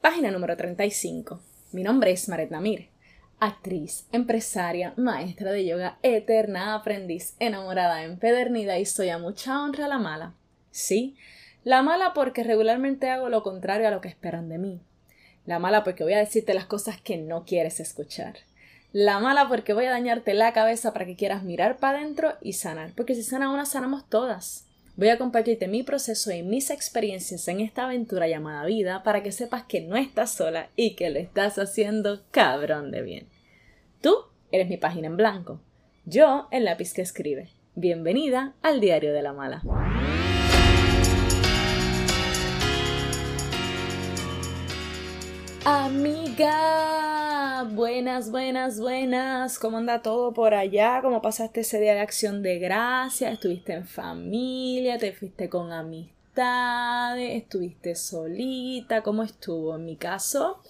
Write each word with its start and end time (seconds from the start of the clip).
Página 0.00 0.30
número 0.30 0.56
35. 0.56 1.40
Mi 1.72 1.82
nombre 1.82 2.12
es 2.12 2.28
Maret 2.28 2.52
Namir, 2.52 2.88
actriz, 3.40 4.06
empresaria, 4.12 4.94
maestra 4.96 5.50
de 5.50 5.66
yoga, 5.66 5.98
eterna 6.04 6.76
aprendiz, 6.76 7.34
enamorada, 7.40 8.04
empedernida 8.04 8.78
y 8.78 8.86
soy 8.86 9.08
a 9.08 9.18
mucha 9.18 9.60
honra 9.60 9.88
la 9.88 9.98
mala. 9.98 10.34
Sí, 10.70 11.16
la 11.64 11.82
mala 11.82 12.12
porque 12.14 12.44
regularmente 12.44 13.10
hago 13.10 13.28
lo 13.28 13.42
contrario 13.42 13.88
a 13.88 13.90
lo 13.90 14.00
que 14.00 14.06
esperan 14.06 14.48
de 14.48 14.58
mí. 14.58 14.80
La 15.46 15.58
mala 15.58 15.82
porque 15.82 16.04
voy 16.04 16.12
a 16.12 16.18
decirte 16.18 16.54
las 16.54 16.66
cosas 16.66 17.00
que 17.00 17.16
no 17.16 17.44
quieres 17.44 17.80
escuchar. 17.80 18.36
La 18.92 19.18
mala 19.18 19.48
porque 19.48 19.72
voy 19.72 19.86
a 19.86 19.90
dañarte 19.90 20.32
la 20.32 20.52
cabeza 20.52 20.92
para 20.92 21.06
que 21.06 21.16
quieras 21.16 21.42
mirar 21.42 21.78
para 21.78 21.98
adentro 21.98 22.34
y 22.40 22.52
sanar. 22.52 22.92
Porque 22.94 23.16
si 23.16 23.24
sana 23.24 23.50
una, 23.50 23.66
sanamos 23.66 24.08
todas. 24.08 24.67
Voy 24.98 25.10
a 25.10 25.16
compartirte 25.16 25.68
mi 25.68 25.84
proceso 25.84 26.32
y 26.32 26.42
mis 26.42 26.70
experiencias 26.70 27.46
en 27.46 27.60
esta 27.60 27.84
aventura 27.84 28.26
llamada 28.26 28.66
vida 28.66 29.04
para 29.04 29.22
que 29.22 29.30
sepas 29.30 29.62
que 29.62 29.80
no 29.80 29.94
estás 29.94 30.32
sola 30.32 30.70
y 30.74 30.96
que 30.96 31.08
lo 31.10 31.20
estás 31.20 31.56
haciendo 31.60 32.22
cabrón 32.32 32.90
de 32.90 33.02
bien. 33.02 33.28
Tú 34.00 34.16
eres 34.50 34.68
mi 34.68 34.76
página 34.76 35.06
en 35.06 35.16
blanco, 35.16 35.60
yo 36.04 36.48
el 36.50 36.64
lápiz 36.64 36.94
que 36.94 37.02
escribe. 37.02 37.48
Bienvenida 37.76 38.56
al 38.60 38.80
Diario 38.80 39.12
de 39.12 39.22
la 39.22 39.32
Mala. 39.32 39.62
Amiga, 45.64 46.97
buenas, 47.64 48.30
buenas, 48.30 48.78
buenas. 48.78 49.58
¿Cómo 49.58 49.78
anda 49.78 50.00
todo 50.00 50.32
por 50.32 50.54
allá? 50.54 51.00
¿Cómo 51.02 51.20
pasaste 51.20 51.60
ese 51.60 51.80
día 51.80 51.94
de 51.94 52.00
acción 52.00 52.42
de 52.42 52.58
gracia? 52.58 53.30
¿Estuviste 53.30 53.72
en 53.72 53.86
familia? 53.86 54.98
¿Te 54.98 55.12
fuiste 55.12 55.48
con 55.48 55.72
amistades? 55.72 57.42
¿Estuviste 57.42 57.96
solita? 57.96 59.02
¿Cómo 59.02 59.24
estuvo? 59.24 59.74
En 59.74 59.84
mi 59.84 59.96
caso, 59.96 60.60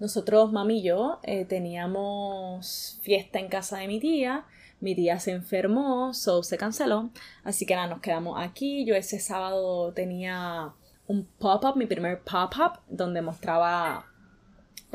nosotros, 0.00 0.52
mami 0.52 0.80
y 0.80 0.82
yo, 0.82 1.20
eh, 1.22 1.44
teníamos 1.44 2.98
fiesta 3.02 3.38
en 3.38 3.48
casa 3.48 3.78
de 3.78 3.86
mi 3.86 4.00
tía. 4.00 4.44
Mi 4.80 4.96
tía 4.96 5.20
se 5.20 5.30
enfermó, 5.30 6.12
so 6.14 6.42
se 6.42 6.58
canceló. 6.58 7.10
Así 7.44 7.64
que 7.64 7.76
nada, 7.76 7.86
nos 7.86 8.00
quedamos 8.00 8.38
aquí. 8.40 8.84
Yo 8.84 8.96
ese 8.96 9.20
sábado 9.20 9.92
tenía 9.92 10.72
un 11.06 11.26
pop-up, 11.38 11.76
mi 11.76 11.86
primer 11.86 12.22
pop-up, 12.22 12.80
donde 12.88 13.22
mostraba 13.22 14.06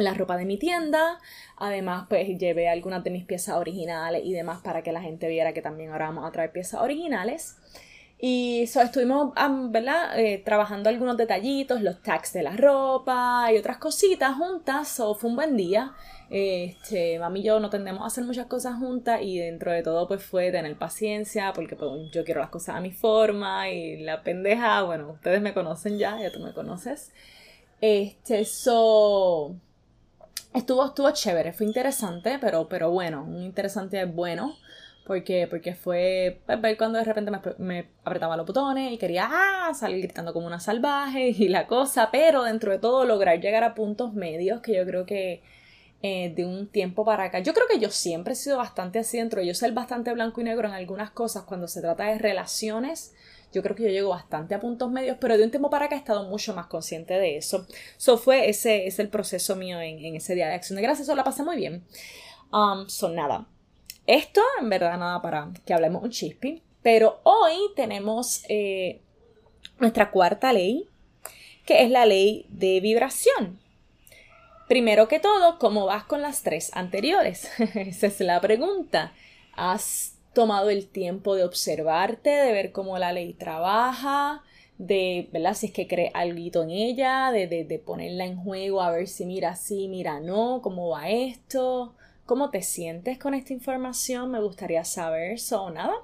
la 0.03 0.13
ropa 0.13 0.37
de 0.37 0.45
mi 0.45 0.57
tienda. 0.57 1.19
Además, 1.57 2.05
pues 2.09 2.27
llevé 2.37 2.69
algunas 2.69 3.03
de 3.03 3.11
mis 3.11 3.25
piezas 3.25 3.55
originales 3.55 4.21
y 4.25 4.33
demás 4.33 4.61
para 4.61 4.81
que 4.81 4.91
la 4.91 5.01
gente 5.01 5.27
viera 5.27 5.53
que 5.53 5.61
también 5.61 5.91
ahora 5.91 6.07
vamos 6.07 6.25
a 6.27 6.31
traer 6.31 6.51
piezas 6.51 6.81
originales. 6.81 7.57
Y 8.21 8.67
so, 8.67 8.81
estuvimos, 8.81 9.33
¿verdad? 9.69 10.19
Eh, 10.19 10.41
trabajando 10.43 10.89
algunos 10.89 11.15
detallitos, 11.15 11.81
los 11.81 12.01
tags 12.01 12.33
de 12.33 12.43
la 12.43 12.51
ropa 12.57 13.47
y 13.53 13.57
otras 13.57 13.77
cositas 13.77 14.35
juntas. 14.35 14.89
So, 14.89 15.15
fue 15.15 15.29
un 15.29 15.37
buen 15.37 15.55
día. 15.55 15.93
Este, 16.29 17.17
mami 17.17 17.39
y 17.39 17.43
yo 17.43 17.59
no 17.59 17.69
tendemos 17.69 18.03
a 18.03 18.07
hacer 18.07 18.23
muchas 18.25 18.45
cosas 18.47 18.77
juntas 18.77 19.21
y 19.23 19.39
dentro 19.39 19.71
de 19.71 19.81
todo 19.81 20.07
pues 20.07 20.23
fue 20.23 20.51
tener 20.51 20.77
paciencia 20.77 21.53
porque 21.53 21.75
pues, 21.75 22.11
yo 22.11 22.23
quiero 22.23 22.41
las 22.41 22.51
cosas 22.51 22.75
a 22.75 22.81
mi 22.81 22.91
forma 22.91 23.69
y 23.71 23.97
la 24.03 24.21
pendeja, 24.21 24.83
bueno, 24.83 25.09
ustedes 25.11 25.41
me 25.41 25.55
conocen 25.55 25.97
ya, 25.97 26.19
ya 26.21 26.31
tú 26.31 26.39
me 26.39 26.53
conoces. 26.53 27.13
Este, 27.81 28.45
so 28.45 29.55
Estuvo, 30.53 30.85
estuvo 30.85 31.11
chévere, 31.11 31.53
fue 31.53 31.65
interesante, 31.65 32.37
pero, 32.39 32.67
pero 32.67 32.89
bueno, 32.91 33.23
un 33.23 33.43
interesante 33.43 34.03
bueno, 34.05 34.55
porque, 35.05 35.47
porque 35.47 35.73
fue 35.75 36.39
pues, 36.45 36.61
ver 36.61 36.77
cuando 36.77 36.99
de 36.99 37.05
repente 37.05 37.31
me, 37.57 37.89
apretaba 38.03 38.37
los 38.37 38.45
botones 38.45 38.91
y 38.91 38.97
quería 38.97 39.27
ah, 39.31 39.73
salir 39.73 40.03
gritando 40.03 40.33
como 40.33 40.47
una 40.47 40.59
salvaje 40.59 41.29
y 41.29 41.47
la 41.47 41.67
cosa, 41.67 42.09
pero 42.11 42.43
dentro 42.43 42.71
de 42.71 42.79
todo 42.79 43.05
lograr 43.05 43.39
llegar 43.39 43.63
a 43.63 43.73
puntos 43.73 44.13
medios 44.13 44.61
que 44.61 44.75
yo 44.75 44.85
creo 44.85 45.05
que 45.05 45.41
eh, 46.01 46.33
de 46.35 46.45
un 46.45 46.67
tiempo 46.67 47.03
para 47.05 47.25
acá, 47.25 47.39
yo 47.39 47.53
creo 47.53 47.67
que 47.67 47.79
yo 47.79 47.89
siempre 47.89 48.33
he 48.33 48.35
sido 48.35 48.57
bastante 48.57 48.99
así 48.99 49.17
dentro, 49.17 49.41
yo 49.41 49.53
soy 49.53 49.71
bastante 49.71 50.13
blanco 50.13 50.41
y 50.41 50.45
negro 50.45 50.67
en 50.67 50.73
algunas 50.73 51.11
cosas 51.11 51.43
cuando 51.43 51.67
se 51.67 51.81
trata 51.81 52.05
de 52.05 52.17
relaciones 52.17 53.13
yo 53.51 53.63
creo 53.63 53.75
que 53.75 53.83
yo 53.83 53.89
llego 53.89 54.09
bastante 54.09 54.55
a 54.55 54.59
puntos 54.59 54.91
medios, 54.91 55.17
pero 55.19 55.37
de 55.37 55.43
un 55.43 55.51
tiempo 55.51 55.69
para 55.69 55.85
acá 55.85 55.95
he 55.95 55.97
estado 55.99 56.27
mucho 56.27 56.53
más 56.53 56.67
consciente 56.67 57.15
de 57.15 57.37
eso. 57.37 57.65
So 57.97 58.17
fue 58.17 58.49
ese, 58.49 58.87
es 58.87 58.99
el 58.99 59.09
proceso 59.09 59.55
mío 59.55 59.79
en, 59.81 60.15
ese 60.15 60.35
día 60.35 60.47
de 60.47 60.53
acción 60.53 60.75
de 60.77 60.83
gracias, 60.83 61.07
eso 61.07 61.15
la 61.15 61.23
pasé 61.23 61.43
muy 61.43 61.57
bien. 61.57 61.83
Um, 62.51 62.87
son 62.87 63.15
nada. 63.15 63.47
Esto, 64.05 64.41
en 64.59 64.69
verdad, 64.69 64.97
nada 64.97 65.21
para 65.21 65.49
que 65.65 65.73
hablemos 65.73 66.03
un 66.03 66.09
chispi. 66.09 66.63
Pero 66.81 67.19
hoy 67.23 67.55
tenemos 67.75 68.43
eh, 68.47 69.01
nuestra 69.79 70.11
cuarta 70.11 70.53
ley, 70.53 70.87
que 71.65 71.83
es 71.83 71.89
la 71.89 72.05
ley 72.05 72.45
de 72.49 72.79
vibración. 72.79 73.59
Primero 74.67 75.07
que 75.07 75.19
todo, 75.19 75.57
¿cómo 75.59 75.87
vas 75.87 76.03
con 76.03 76.21
las 76.21 76.43
tres 76.43 76.71
anteriores? 76.73 77.49
Esa 77.75 78.07
es 78.07 78.19
la 78.19 78.39
pregunta. 78.39 79.13
¿Has 79.55 80.18
tomado 80.33 80.69
el 80.69 80.87
tiempo 80.87 81.35
de 81.35 81.43
observarte, 81.43 82.29
de 82.29 82.51
ver 82.51 82.71
cómo 82.71 82.97
la 82.97 83.11
ley 83.11 83.33
trabaja, 83.33 84.43
de, 84.77 85.29
¿verdad? 85.33 85.53
Si 85.55 85.67
es 85.67 85.73
que 85.73 85.87
cree 85.87 86.11
algo 86.13 86.63
en 86.63 86.69
ella, 86.69 87.31
de, 87.31 87.47
de, 87.47 87.65
de, 87.65 87.79
ponerla 87.79 88.25
en 88.25 88.37
juego, 88.37 88.81
a 88.81 88.91
ver 88.91 89.07
si 89.07 89.25
mira 89.25 89.55
sí, 89.55 89.87
mira 89.87 90.19
no, 90.19 90.61
cómo 90.61 90.89
va 90.89 91.09
esto, 91.09 91.95
cómo 92.25 92.49
te 92.49 92.61
sientes 92.61 93.17
con 93.17 93.33
esta 93.33 93.53
información, 93.53 94.31
me 94.31 94.39
gustaría 94.39 94.85
saber, 94.85 95.39
so 95.39 95.69
nada, 95.71 95.95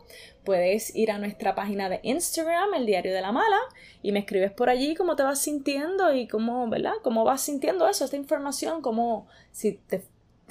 puedes 0.44 0.96
ir 0.96 1.12
a 1.12 1.20
nuestra 1.20 1.56
página 1.56 1.88
de 1.88 2.00
Instagram, 2.04 2.74
el 2.74 2.86
diario 2.86 3.14
de 3.14 3.22
la 3.22 3.32
mala, 3.32 3.60
y 4.02 4.12
me 4.12 4.20
escribes 4.20 4.52
por 4.52 4.70
allí 4.70 4.96
cómo 4.96 5.16
te 5.16 5.24
vas 5.24 5.40
sintiendo 5.40 6.14
y 6.14 6.28
cómo, 6.28 6.68
¿verdad? 6.68 6.94
Cómo 7.04 7.24
vas 7.24 7.42
sintiendo 7.42 7.88
eso, 7.88 8.06
esta 8.06 8.18
información, 8.18 8.82
cómo, 8.82 9.28
si 9.52 9.74
te 9.74 10.04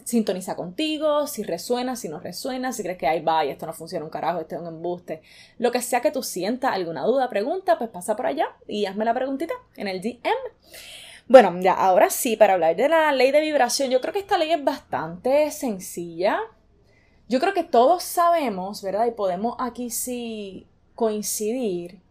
sintoniza 0.04 0.54
contigo, 0.54 1.26
si 1.26 1.42
resuena, 1.42 1.96
si 1.96 2.08
no 2.08 2.20
resuena, 2.20 2.72
si 2.72 2.82
crees 2.82 2.98
que 2.98 3.06
ay, 3.06 3.20
vaya, 3.20 3.52
esto 3.52 3.66
no 3.66 3.72
funciona 3.72 4.04
un 4.04 4.10
carajo, 4.10 4.40
esto 4.40 4.54
es 4.54 4.60
un 4.60 4.68
embuste. 4.68 5.22
Lo 5.58 5.72
que 5.72 5.80
sea 5.82 6.00
que 6.00 6.10
tú 6.10 6.22
sientas, 6.22 6.72
alguna 6.72 7.04
duda, 7.04 7.28
pregunta, 7.28 7.78
pues 7.78 7.90
pasa 7.90 8.14
por 8.14 8.26
allá 8.26 8.46
y 8.68 8.86
hazme 8.86 9.04
la 9.04 9.14
preguntita 9.14 9.54
en 9.76 9.88
el 9.88 10.00
DM. 10.00 10.20
Bueno, 11.26 11.58
ya 11.60 11.72
ahora 11.72 12.10
sí, 12.10 12.36
para 12.36 12.52
hablar 12.52 12.76
de 12.76 12.88
la 12.88 13.10
ley 13.12 13.30
de 13.30 13.40
vibración, 13.40 13.90
yo 13.90 14.00
creo 14.00 14.12
que 14.12 14.18
esta 14.18 14.36
ley 14.36 14.52
es 14.52 14.62
bastante 14.62 15.50
sencilla. 15.50 16.38
Yo 17.28 17.40
creo 17.40 17.54
que 17.54 17.64
todos 17.64 18.02
sabemos, 18.02 18.82
¿verdad? 18.82 19.06
Y 19.06 19.12
podemos 19.12 19.56
aquí 19.58 19.88
sí 19.88 20.66
coincidir 20.94 22.02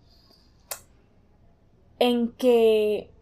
en 2.00 2.31
que 2.31 3.12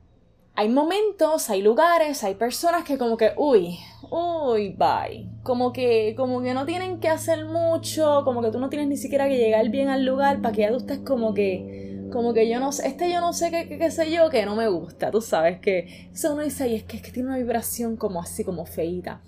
hay 0.56 0.70
momentos, 0.70 1.50
hay 1.50 1.62
lugares, 1.62 2.24
hay 2.24 2.36
personas 2.36 2.84
que 2.84 2.98
como 2.98 3.18
que, 3.18 3.34
uy, 3.38 3.80
uy, 4.10 4.76
bye. 4.78 5.28
Como 5.44 5.72
que, 5.72 6.14
como 6.18 6.42
que 6.42 6.54
no 6.54 6.66
tienen 6.66 7.00
que 7.00 7.08
hacer 7.08 7.46
mucho, 7.46 8.22
como 8.26 8.42
que 8.42 8.52
tú 8.52 8.60
no 8.60 8.70
tienes 8.70 8.88
ni 8.88 8.98
siquiera 8.98 9.28
que 9.28 9.38
llegar 9.38 9.70
bien 9.70 9.88
al 9.90 10.06
lugar 10.06 10.42
para 10.42 10.54
que 10.54 10.62
ya 10.62 10.70
tú 10.70 10.78
estés 10.78 11.00
como 11.00 11.34
que, 11.34 12.08
como 12.12 12.34
que 12.34 12.50
yo 12.50 12.60
no 12.60 12.72
sé, 12.72 12.88
este 12.88 13.10
yo 13.10 13.22
no 13.22 13.34
sé 13.34 13.50
qué, 13.50 13.78
qué, 13.78 13.92
sé 13.92 14.12
yo, 14.12 14.30
que 14.30 14.46
no 14.46 14.56
me 14.56 14.68
gusta, 14.68 15.10
tú 15.10 15.22
sabes 15.22 15.60
que 15.60 16.10
eso 16.14 16.34
uno 16.34 16.44
dice, 16.44 16.68
y 16.68 16.76
es 16.76 16.84
que, 16.84 16.98
es 16.98 17.04
que 17.04 17.12
tiene 17.12 17.30
una 17.30 17.38
vibración 17.38 17.96
como 17.96 18.22
así, 18.22 18.44
como 18.44 18.66
feita. 18.66 19.22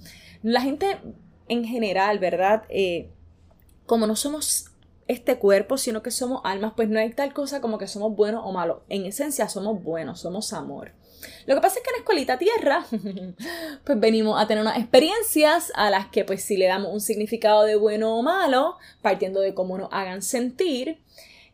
La 0.44 0.62
gente 0.62 0.98
en 1.48 1.64
general, 1.64 2.20
¿verdad? 2.20 2.64
Eh, 2.70 3.10
como 3.86 4.08
no 4.08 4.16
somos 4.16 4.72
este 5.08 5.38
cuerpo, 5.38 5.78
sino 5.78 6.04
que 6.04 6.12
somos 6.12 6.42
almas, 6.44 6.74
pues 6.76 6.90
no 6.90 7.00
hay 7.00 7.12
tal 7.12 7.34
cosa 7.34 7.62
como 7.62 7.78
que 7.78 7.88
somos 7.88 8.16
buenos 8.16 8.44
o 8.46 8.52
malos. 8.52 8.80
En 8.90 9.06
esencia 9.06 9.48
somos 9.50 9.84
buenos, 9.84 10.20
somos 10.22 10.54
amor. 10.54 10.92
Lo 11.46 11.56
que 11.56 11.62
pasa 11.62 11.80
es 11.80 11.84
que 11.84 11.90
en 11.92 11.96
Escuelita 11.98 12.38
Tierra, 12.38 12.86
pues 13.84 14.00
venimos 14.00 14.42
a 14.42 14.48
tener 14.48 14.62
unas 14.62 14.78
experiencias 14.78 15.72
a 15.76 15.90
las 15.90 16.08
que 16.08 16.26
pues 16.26 16.44
si 16.44 16.58
le 16.58 16.66
damos 16.66 16.92
un 16.94 17.02
significado 17.02 17.64
de 17.64 17.76
bueno 17.76 18.18
o 18.18 18.24
malo, 18.24 18.78
partiendo 19.02 19.40
de 19.42 19.54
cómo 19.54 19.78
nos 19.78 19.90
hagan 19.92 20.22
sentir. 20.22 21.00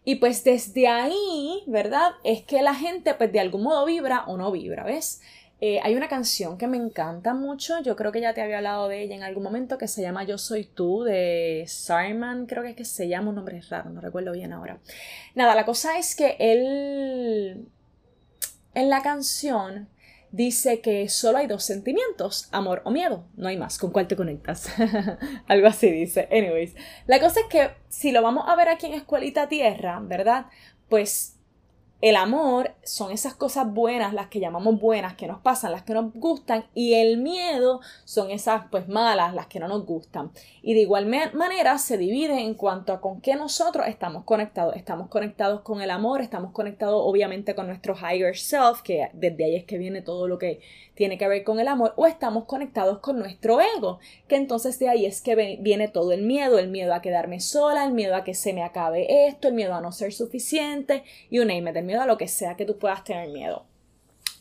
Y 0.06 0.16
pues 0.16 0.44
desde 0.44 0.88
ahí, 0.88 1.64
¿verdad? 1.68 2.12
Es 2.24 2.44
que 2.44 2.62
la 2.62 2.74
gente 2.74 3.14
pues 3.14 3.32
de 3.32 3.40
algún 3.40 3.64
modo 3.64 3.86
vibra 3.86 4.24
o 4.28 4.38
no 4.38 4.52
vibra, 4.52 4.84
¿ves? 4.84 5.22
Eh, 5.62 5.82
hay 5.84 5.94
una 5.96 6.08
canción 6.08 6.58
que 6.58 6.68
me 6.68 6.78
encanta 6.78 7.34
mucho, 7.34 7.82
yo 7.82 7.98
creo 7.98 8.14
que 8.14 8.22
ya 8.22 8.34
te 8.34 8.42
había 8.42 8.58
hablado 8.58 8.88
de 8.88 9.02
ella 9.04 9.16
en 9.16 9.24
algún 9.24 9.44
momento, 9.44 9.78
que 9.78 9.90
se 9.90 10.02
llama 10.02 10.24
Yo 10.24 10.38
Soy 10.38 10.64
Tú, 10.64 11.04
de 11.04 11.66
Simon, 11.68 12.46
creo 12.46 12.64
que 12.64 12.70
es 12.70 12.76
que 12.78 12.86
se 12.86 13.10
llama 13.10 13.30
un 13.30 13.36
nombre 13.36 13.60
raro, 13.70 13.90
no 13.90 14.00
recuerdo 14.00 14.32
bien 14.32 14.54
ahora. 14.54 14.80
Nada, 15.36 15.56
la 15.56 15.66
cosa 15.66 16.00
es 16.00 16.16
que 16.16 16.38
él 16.40 17.68
en 18.74 18.90
la 18.90 19.02
canción 19.02 19.90
dice 20.32 20.82
que 20.82 21.10
solo 21.10 21.40
hay 21.40 21.48
dos 21.48 21.64
sentimientos, 21.64 22.50
amor 22.52 22.82
o 22.86 22.92
miedo, 22.92 23.26
no 23.36 23.48
hay 23.48 23.58
más, 23.58 23.78
¿con 23.78 23.92
cuál 23.92 24.08
te 24.08 24.16
conectas? 24.16 24.70
Algo 25.48 25.68
así 25.68 25.90
dice. 25.90 26.28
Anyways, 26.32 26.76
la 27.08 27.20
cosa 27.20 27.40
es 27.42 27.48
que 27.48 27.72
si 27.88 28.12
lo 28.12 28.22
vamos 28.22 28.46
a 28.48 28.56
ver 28.56 28.70
aquí 28.70 28.86
en 28.86 28.94
Escuelita 28.94 29.50
Tierra, 29.50 30.00
¿verdad? 30.02 30.46
Pues 30.88 31.39
el 32.02 32.16
amor 32.16 32.72
son 32.84 33.12
esas 33.12 33.36
cosas 33.36 33.72
buenas, 33.72 34.14
las 34.14 34.28
que 34.28 34.40
llamamos 34.40 34.80
buenas, 34.80 35.16
que 35.16 35.28
nos 35.28 35.42
pasan, 35.42 35.74
las 35.74 35.84
que 35.84 35.94
nos 35.94 36.14
gustan, 36.14 36.66
y 36.74 36.94
el 36.94 37.18
miedo 37.18 37.82
son 38.06 38.32
esas 38.32 38.64
pues 38.72 38.88
malas, 38.88 39.34
las 39.34 39.48
que 39.48 39.60
no 39.60 39.68
nos 39.68 39.86
gustan. 39.86 40.32
Y 40.62 40.74
de 40.74 40.82
igual 40.82 41.06
manera 41.06 41.78
se 41.78 41.98
divide 41.98 42.40
en 42.42 42.54
cuanto 42.54 42.94
a 42.94 43.02
con 43.02 43.22
qué 43.22 43.36
nosotros 43.36 43.88
estamos 43.88 44.24
conectados. 44.24 44.76
Estamos 44.76 45.10
conectados 45.10 45.62
con 45.62 45.82
el 45.82 45.92
amor, 45.92 46.22
estamos 46.22 46.52
conectados 46.52 47.02
obviamente 47.04 47.54
con 47.54 47.68
nuestro 47.68 47.96
higher 47.96 48.38
self, 48.38 48.82
que 48.82 49.10
desde 49.14 49.46
ahí 49.46 49.56
es 49.56 49.66
que 49.66 49.78
viene 49.78 50.02
todo 50.02 50.28
lo 50.28 50.38
que 50.38 50.62
tiene 50.96 51.18
que 51.18 51.30
ver 51.30 51.46
con 51.46 51.62
el 51.62 51.68
amor, 51.70 51.94
o 51.96 52.08
estamos 52.08 52.44
conectados 52.44 53.00
con 53.00 53.20
nuestro 53.20 53.60
ego, 53.62 54.00
que 54.28 54.36
entonces 54.36 54.80
de 54.80 54.90
ahí 54.90 55.06
es 55.06 55.22
que 55.22 55.58
viene 55.62 55.88
todo 55.88 56.12
el 56.12 56.24
miedo, 56.24 56.60
el 56.60 56.68
miedo 56.68 56.94
a 56.94 57.02
quedarme 57.02 57.40
sola, 57.40 57.86
el 57.86 57.94
miedo 57.94 58.16
a 58.16 58.26
que 58.26 58.34
se 58.34 58.52
me 58.52 58.64
acabe 58.64 59.28
esto, 59.28 59.48
el 59.48 59.54
miedo 59.54 59.74
a 59.74 59.82
no 59.82 59.94
ser 59.94 60.12
suficiente, 60.12 61.04
y 61.30 61.40
un 61.40 61.48
name 61.48 61.72
miedo 61.90 62.02
a 62.04 62.08
lo 62.08 62.18
que 62.18 62.28
sea 62.28 62.56
que 62.56 62.66
tú 62.66 62.78
puedas 62.78 63.04
tener 63.04 63.30
miedo. 63.30 63.66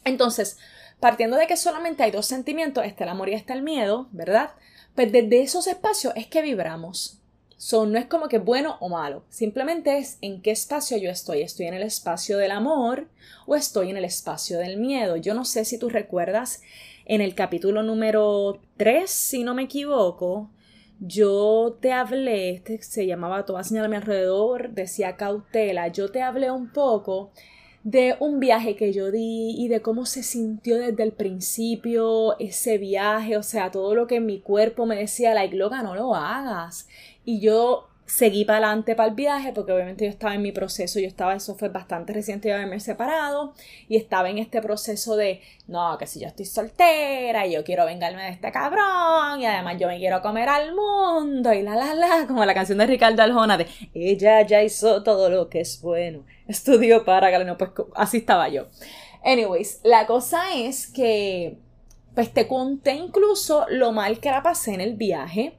Entonces, 0.05 0.59
partiendo 1.01 1.37
de 1.37 1.47
que 1.47 1.57
solamente 1.57 2.03
hay 2.03 2.11
dos 2.11 2.27
sentimientos, 2.27 2.85
está 2.85 3.05
el 3.05 3.11
amor 3.11 3.29
y 3.29 3.35
está 3.35 3.55
el 3.55 3.63
miedo, 3.63 4.09
¿verdad? 4.13 4.51
Pues 4.95 5.11
desde 5.11 5.43
esos 5.43 5.67
espacios 5.67 6.13
es 6.17 6.27
que 6.27 6.43
vibramos. 6.43 7.21
Son 7.57 7.91
no 7.91 7.99
es 7.99 8.07
como 8.07 8.29
que 8.29 8.39
bueno 8.39 8.77
o 8.81 8.89
malo, 8.89 9.25
simplemente 9.31 9.99
es 9.99 10.19
en 10.21 10.43
qué 10.43 10.53
espacio 10.53 10.97
yo 10.97 11.11
estoy. 11.11 11.43
¿Estoy 11.43 11.67
en 11.67 11.75
el 11.75 11.83
espacio 11.83 12.39
del 12.39 12.53
amor 12.53 13.09
o 13.47 13.57
estoy 13.57 13.91
en 13.91 13.97
el 13.97 14.05
espacio 14.05 14.59
del 14.59 14.77
miedo? 14.77 15.17
Yo 15.17 15.35
no 15.35 15.45
sé 15.45 15.65
si 15.65 15.79
tú 15.79 15.89
recuerdas 15.89 16.63
en 17.05 17.21
el 17.21 17.35
capítulo 17.35 17.83
número 17.83 18.61
3, 18.77 19.11
si 19.11 19.43
no 19.43 19.55
me 19.55 19.65
equivoco, 19.65 20.51
yo 21.01 21.79
te 21.81 21.93
hablé, 21.93 22.51
este 22.51 22.83
se 22.83 23.07
llamaba 23.07 23.45
Toda 23.45 23.65
señal 23.65 23.85
a 23.85 23.89
mi 23.89 23.97
alrededor, 23.97 24.71
decía 24.71 25.17
cautela, 25.17 25.89
yo 25.89 26.11
te 26.11 26.23
hablé 26.23 26.51
un 26.51 26.73
poco 26.73 27.31
de 27.85 28.17
un 28.21 28.41
viaje 28.41 28.77
que 28.77 28.93
yo 28.93 29.11
di 29.11 29.55
y 29.57 29.69
de 29.69 29.81
cómo 29.81 30.05
se 30.05 30.23
sintió 30.23 30.77
desde 30.77 31.03
el 31.03 31.13
principio 31.13 32.39
ese 32.39 32.79
viaje, 32.79 33.37
o 33.37 33.43
sea, 33.43 33.71
todo 33.71 33.95
lo 33.95 34.07
que 34.07 34.21
mi 34.21 34.41
cuerpo 34.41 34.85
me 34.85 34.97
decía, 34.97 35.33
like, 35.35 35.57
loca, 35.57 35.83
no 35.83 35.95
lo 35.95 36.15
hagas. 36.15 36.89
Y 37.25 37.41
yo 37.41 37.88
seguí 38.09 38.47
para 38.47 38.59
adelante 38.59 38.95
para 38.95 39.11
el 39.11 39.15
viaje 39.15 39.53
porque 39.53 39.71
obviamente 39.71 40.07
yo 40.07 40.11
estaba 40.11 40.35
en 40.35 40.41
mi 40.41 40.51
proceso, 40.51 40.99
yo 40.99 41.07
estaba, 41.07 41.35
eso 41.35 41.55
fue 41.57 41.69
bastante 41.69 42.15
reciente 42.15 42.49
de 42.49 42.55
haberme 42.55 42.81
separado 42.81 43.53
y 43.87 43.97
estaba 43.97 44.31
en 44.31 44.39
este 44.39 44.63
proceso 44.63 45.15
de, 45.15 45.43
no, 45.67 45.97
que 45.99 46.07
si 46.07 46.21
yo 46.21 46.27
estoy 46.27 46.47
soltera 46.47 47.47
y 47.47 47.53
yo 47.53 47.65
quiero 47.65 47.85
vengarme 47.85 48.23
de 48.23 48.31
este 48.31 48.51
cabrón 48.51 49.41
y 49.41 49.47
además 49.47 49.77
yo 49.79 49.89
me 49.89 49.99
quiero 49.99 50.23
comer 50.23 50.49
al 50.49 50.75
mundo 50.75 51.53
y 51.53 51.61
la 51.61 51.77
la 51.77 51.95
la, 51.95 52.27
como 52.27 52.45
la 52.47 52.55
canción 52.55 52.79
de 52.79 52.87
Ricardo 52.87 53.23
Aljona 53.23 53.59
de, 53.59 53.67
ella 53.93 54.41
ya 54.41 54.63
hizo 54.63 55.03
todo 55.03 55.29
lo 55.29 55.51
que 55.51 55.61
es 55.61 55.81
bueno, 55.83 56.25
estudió 56.49 57.05
para 57.05 57.31
que 57.31 57.45
no, 57.45 57.59
pues 57.59 57.71
así 57.95 58.19
estaba 58.19 58.49
yo. 58.49 58.69
Anyways, 59.23 59.81
la 59.85 60.07
cosa 60.07 60.55
es 60.55 60.87
que, 60.87 61.59
pues 62.15 62.33
te 62.33 62.49
conté 62.49 62.93
incluso 62.93 63.67
lo 63.69 63.93
mal 63.93 64.19
que 64.19 64.31
la 64.31 64.43
pasé 64.43 64.73
en 64.73 64.81
el 64.81 64.95
viaje 64.95 65.58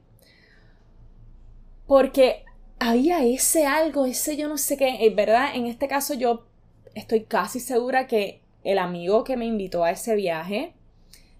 porque 1.90 2.44
había 2.78 3.24
ese 3.24 3.66
algo, 3.66 4.06
ese 4.06 4.36
yo 4.36 4.48
no 4.48 4.58
sé 4.58 4.76
qué, 4.76 5.04
es 5.04 5.16
verdad, 5.16 5.56
en 5.56 5.66
este 5.66 5.88
caso 5.88 6.14
yo 6.14 6.46
estoy 6.94 7.24
casi 7.24 7.58
segura 7.58 8.06
que 8.06 8.42
el 8.62 8.78
amigo 8.78 9.24
que 9.24 9.36
me 9.36 9.44
invitó 9.44 9.82
a 9.82 9.90
ese 9.90 10.14
viaje 10.14 10.72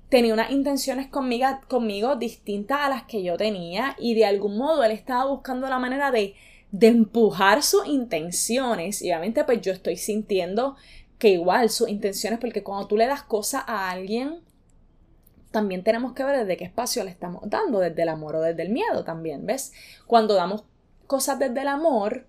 tenía 0.09 0.35
unas 0.35 0.51
intenciones 0.51 1.07
conmigo, 1.07 1.47
conmigo 1.69 2.17
distintas 2.17 2.81
a 2.81 2.89
las 2.89 3.05
que 3.05 3.23
yo 3.23 3.37
tenía 3.37 3.95
y 3.97 4.15
de 4.15 4.25
algún 4.25 4.59
modo 4.59 4.83
él 4.83 4.91
estaba 4.91 5.25
buscando 5.27 5.69
la 5.69 5.79
manera 5.79 6.11
de, 6.11 6.35
de 6.73 6.89
empujar 6.89 7.63
sus 7.63 7.87
intenciones 7.87 9.03
y 9.03 9.11
obviamente 9.11 9.45
pues 9.45 9.61
yo 9.61 9.71
estoy 9.71 9.99
sintiendo 9.99 10.75
que 11.19 11.29
igual 11.29 11.71
sus 11.71 11.89
intenciones 11.89 12.41
porque 12.41 12.65
cuando 12.65 12.89
tú 12.89 12.97
le 12.97 13.07
das 13.07 13.23
cosas 13.23 13.63
a 13.69 13.89
alguien 13.89 14.41
también 15.51 15.83
tenemos 15.83 16.13
que 16.13 16.25
ver 16.25 16.39
desde 16.39 16.57
qué 16.57 16.65
espacio 16.65 17.05
le 17.05 17.11
estamos 17.11 17.43
dando, 17.47 17.81
desde 17.81 18.03
el 18.03 18.09
amor 18.09 18.37
o 18.37 18.41
desde 18.41 18.63
el 18.63 18.71
miedo 18.71 19.05
también, 19.05 19.47
¿ves? 19.47 19.73
Cuando 20.07 20.35
damos 20.35 20.65
cosas 21.07 21.39
desde 21.39 21.63
el 21.63 21.69
amor, 21.69 22.27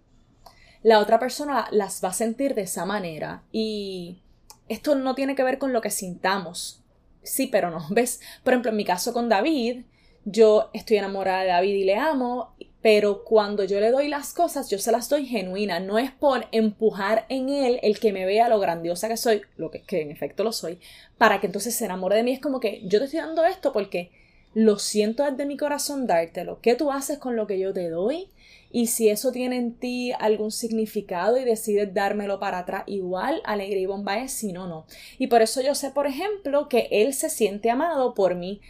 la 0.83 0.99
otra 0.99 1.19
persona 1.19 1.67
las 1.71 2.03
va 2.03 2.09
a 2.09 2.13
sentir 2.13 2.55
de 2.55 2.63
esa 2.63 2.85
manera 2.85 3.43
y 3.51 4.21
esto 4.67 4.95
no 4.95 5.15
tiene 5.15 5.35
que 5.35 5.43
ver 5.43 5.57
con 5.57 5.73
lo 5.73 5.81
que 5.81 5.91
sintamos. 5.91 6.83
Sí, 7.21 7.47
pero 7.47 7.69
no, 7.69 7.85
¿ves? 7.89 8.21
Por 8.43 8.53
ejemplo, 8.53 8.71
en 8.71 8.77
mi 8.77 8.85
caso 8.85 9.13
con 9.13 9.29
David, 9.29 9.83
yo 10.25 10.69
estoy 10.73 10.97
enamorada 10.97 11.41
de 11.41 11.47
David 11.49 11.75
y 11.75 11.83
le 11.83 11.97
amo, 11.97 12.50
pero 12.81 13.23
cuando 13.23 13.63
yo 13.63 13.79
le 13.79 13.91
doy 13.91 14.07
las 14.07 14.33
cosas, 14.33 14.69
yo 14.69 14.79
se 14.79 14.91
las 14.91 15.07
doy 15.07 15.25
genuina, 15.25 15.79
no 15.79 15.99
es 15.99 16.11
por 16.11 16.47
empujar 16.51 17.25
en 17.29 17.49
él 17.49 17.79
el 17.83 17.99
que 17.99 18.11
me 18.11 18.25
vea 18.25 18.49
lo 18.49 18.59
grandiosa 18.59 19.07
que 19.07 19.17
soy, 19.17 19.41
lo 19.57 19.69
que, 19.69 19.83
que 19.83 20.01
en 20.01 20.11
efecto 20.11 20.43
lo 20.43 20.51
soy, 20.51 20.79
para 21.17 21.39
que 21.39 21.47
entonces 21.47 21.75
se 21.75 21.85
enamore 21.85 22.15
de 22.15 22.23
mí. 22.23 22.31
Es 22.31 22.39
como 22.39 22.59
que 22.59 22.81
yo 22.85 22.99
te 22.99 23.05
estoy 23.05 23.19
dando 23.19 23.45
esto 23.45 23.71
porque 23.71 24.09
lo 24.53 24.79
siento 24.79 25.23
desde 25.23 25.45
mi 25.45 25.57
corazón 25.57 26.07
dártelo. 26.07 26.59
¿Qué 26.61 26.75
tú 26.75 26.91
haces 26.91 27.19
con 27.19 27.35
lo 27.35 27.47
que 27.47 27.59
yo 27.59 27.71
te 27.71 27.89
doy? 27.89 28.27
Y 28.71 28.87
si 28.87 29.09
eso 29.09 29.31
tiene 29.31 29.57
en 29.57 29.73
ti 29.73 30.11
algún 30.13 30.51
significado 30.51 31.37
y 31.37 31.43
decides 31.43 31.93
dármelo 31.93 32.39
para 32.39 32.59
atrás, 32.59 32.83
igual, 32.87 33.41
alegría 33.43 33.81
y 33.81 33.85
bomba 33.85 34.19
es, 34.19 34.31
si 34.31 34.53
no, 34.53 34.67
no. 34.67 34.85
Y 35.19 35.27
por 35.27 35.41
eso 35.41 35.61
yo 35.61 35.75
sé, 35.75 35.91
por 35.91 36.07
ejemplo, 36.07 36.67
que 36.67 36.87
él 36.89 37.13
se 37.13 37.29
siente 37.29 37.69
amado 37.69 38.13
por 38.13 38.35
mí 38.35 38.61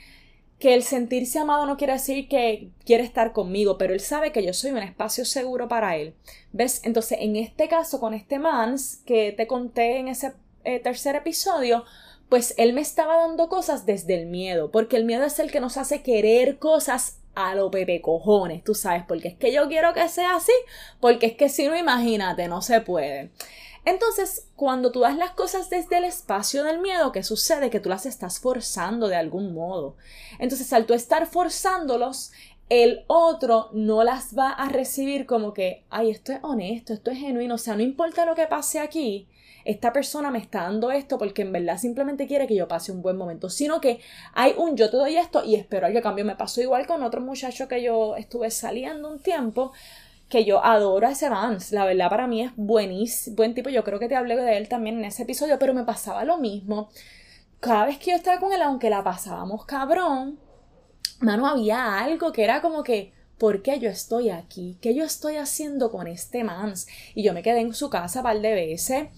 que 0.61 0.75
el 0.75 0.83
sentirse 0.83 1.39
amado 1.39 1.65
no 1.65 1.75
quiere 1.75 1.93
decir 1.93 2.29
que 2.29 2.69
quiere 2.85 3.03
estar 3.03 3.33
conmigo, 3.33 3.79
pero 3.79 3.93
él 3.93 3.99
sabe 3.99 4.31
que 4.31 4.45
yo 4.45 4.53
soy 4.53 4.69
un 4.69 4.77
espacio 4.77 5.25
seguro 5.25 5.67
para 5.67 5.97
él. 5.97 6.13
¿Ves? 6.53 6.81
Entonces, 6.83 7.17
en 7.19 7.35
este 7.35 7.67
caso, 7.67 7.99
con 7.99 8.13
este 8.13 8.37
Mans 8.37 9.01
que 9.07 9.31
te 9.31 9.47
conté 9.47 9.97
en 9.97 10.07
ese 10.07 10.33
eh, 10.63 10.79
tercer 10.79 11.15
episodio, 11.15 11.83
pues 12.29 12.53
él 12.57 12.73
me 12.73 12.81
estaba 12.81 13.17
dando 13.17 13.49
cosas 13.49 13.87
desde 13.87 14.13
el 14.13 14.27
miedo, 14.27 14.69
porque 14.69 14.97
el 14.97 15.03
miedo 15.03 15.25
es 15.25 15.39
el 15.39 15.51
que 15.51 15.59
nos 15.59 15.77
hace 15.77 16.03
querer 16.03 16.59
cosas 16.59 17.17
a 17.33 17.55
lo 17.55 17.71
pepe 17.71 17.99
cojones, 17.99 18.63
tú 18.63 18.75
sabes, 18.75 19.03
porque 19.07 19.29
es 19.29 19.35
que 19.35 19.51
yo 19.51 19.67
quiero 19.67 19.93
que 19.93 20.07
sea 20.09 20.35
así, 20.35 20.53
porque 20.99 21.25
es 21.25 21.33
que 21.33 21.49
si 21.49 21.67
no, 21.67 21.75
imagínate, 21.75 22.47
no 22.47 22.61
se 22.61 22.81
puede. 22.81 23.31
Entonces, 23.83 24.47
cuando 24.55 24.91
tú 24.91 25.01
das 25.01 25.17
las 25.17 25.31
cosas 25.31 25.69
desde 25.69 25.97
el 25.97 26.03
espacio 26.03 26.63
del 26.63 26.79
miedo, 26.79 27.11
¿qué 27.11 27.23
sucede? 27.23 27.69
Que 27.69 27.79
tú 27.79 27.89
las 27.89 28.05
estás 28.05 28.39
forzando 28.39 29.07
de 29.07 29.15
algún 29.15 29.53
modo. 29.53 29.95
Entonces, 30.39 30.71
al 30.73 30.85
tú 30.85 30.93
estar 30.93 31.25
forzándolos, 31.25 32.31
el 32.69 33.03
otro 33.07 33.69
no 33.73 34.03
las 34.03 34.37
va 34.37 34.49
a 34.51 34.69
recibir 34.69 35.25
como 35.25 35.53
que, 35.53 35.83
ay, 35.89 36.09
esto 36.09 36.31
es 36.31 36.39
honesto, 36.41 36.93
esto 36.93 37.11
es 37.11 37.17
genuino, 37.17 37.55
o 37.55 37.57
sea, 37.57 37.75
no 37.75 37.81
importa 37.81 38.25
lo 38.25 38.35
que 38.35 38.47
pase 38.47 38.79
aquí, 38.79 39.27
esta 39.65 39.93
persona 39.93 40.31
me 40.31 40.39
está 40.39 40.63
dando 40.63 40.91
esto 40.91 41.17
porque 41.17 41.41
en 41.41 41.51
verdad 41.51 41.77
simplemente 41.77 42.27
quiere 42.27 42.47
que 42.47 42.55
yo 42.55 42.67
pase 42.67 42.91
un 42.91 43.01
buen 43.01 43.17
momento, 43.17 43.49
sino 43.49 43.81
que 43.81 43.99
hay 44.33 44.53
un 44.57 44.75
yo 44.75 44.89
te 44.89 44.97
doy 44.97 45.17
esto 45.17 45.43
y 45.43 45.55
espero 45.55 45.85
algo 45.85 46.01
cambio. 46.01 46.25
Me 46.25 46.35
pasó 46.35 46.61
igual 46.61 46.87
con 46.87 47.03
otro 47.03 47.21
muchacho 47.21 47.67
que 47.67 47.83
yo 47.83 48.15
estuve 48.15 48.49
saliendo 48.51 49.09
un 49.09 49.19
tiempo 49.19 49.71
que 50.31 50.45
yo 50.45 50.63
adoro 50.65 51.05
a 51.05 51.11
ese 51.11 51.29
Vance. 51.29 51.75
La 51.75 51.85
verdad, 51.85 52.09
para 52.09 52.25
mí 52.25 52.41
es 52.41 52.51
buenísimo, 52.55 53.35
buen 53.35 53.53
tipo. 53.53 53.69
Yo 53.69 53.83
creo 53.83 53.99
que 53.99 54.07
te 54.07 54.15
hablé 54.15 54.37
de 54.37 54.57
él 54.57 54.69
también 54.69 54.97
en 54.97 55.05
ese 55.05 55.23
episodio, 55.23 55.59
pero 55.59 55.73
me 55.73 55.83
pasaba 55.83 56.23
lo 56.23 56.37
mismo. 56.37 56.89
Cada 57.59 57.85
vez 57.85 57.99
que 57.99 58.11
yo 58.11 58.17
estaba 58.17 58.39
con 58.39 58.53
él, 58.53 58.61
aunque 58.61 58.89
la 58.89 59.03
pasábamos 59.03 59.65
cabrón, 59.65 60.39
mano, 61.19 61.45
había 61.45 61.99
algo 61.99 62.31
que 62.31 62.45
era 62.45 62.61
como 62.61 62.81
que, 62.81 63.13
¿por 63.37 63.61
qué 63.61 63.77
yo 63.79 63.89
estoy 63.89 64.29
aquí? 64.29 64.77
¿Qué 64.81 64.95
yo 64.95 65.03
estoy 65.03 65.35
haciendo 65.35 65.91
con 65.91 66.07
este 66.07 66.45
Mans? 66.45 66.87
Y 67.13 67.23
yo 67.23 67.33
me 67.33 67.43
quedé 67.43 67.59
en 67.59 67.73
su 67.73 67.89
casa 67.89 68.19
un 68.19 68.23
par 68.23 68.39
de 68.39 68.53
veces. 68.53 69.09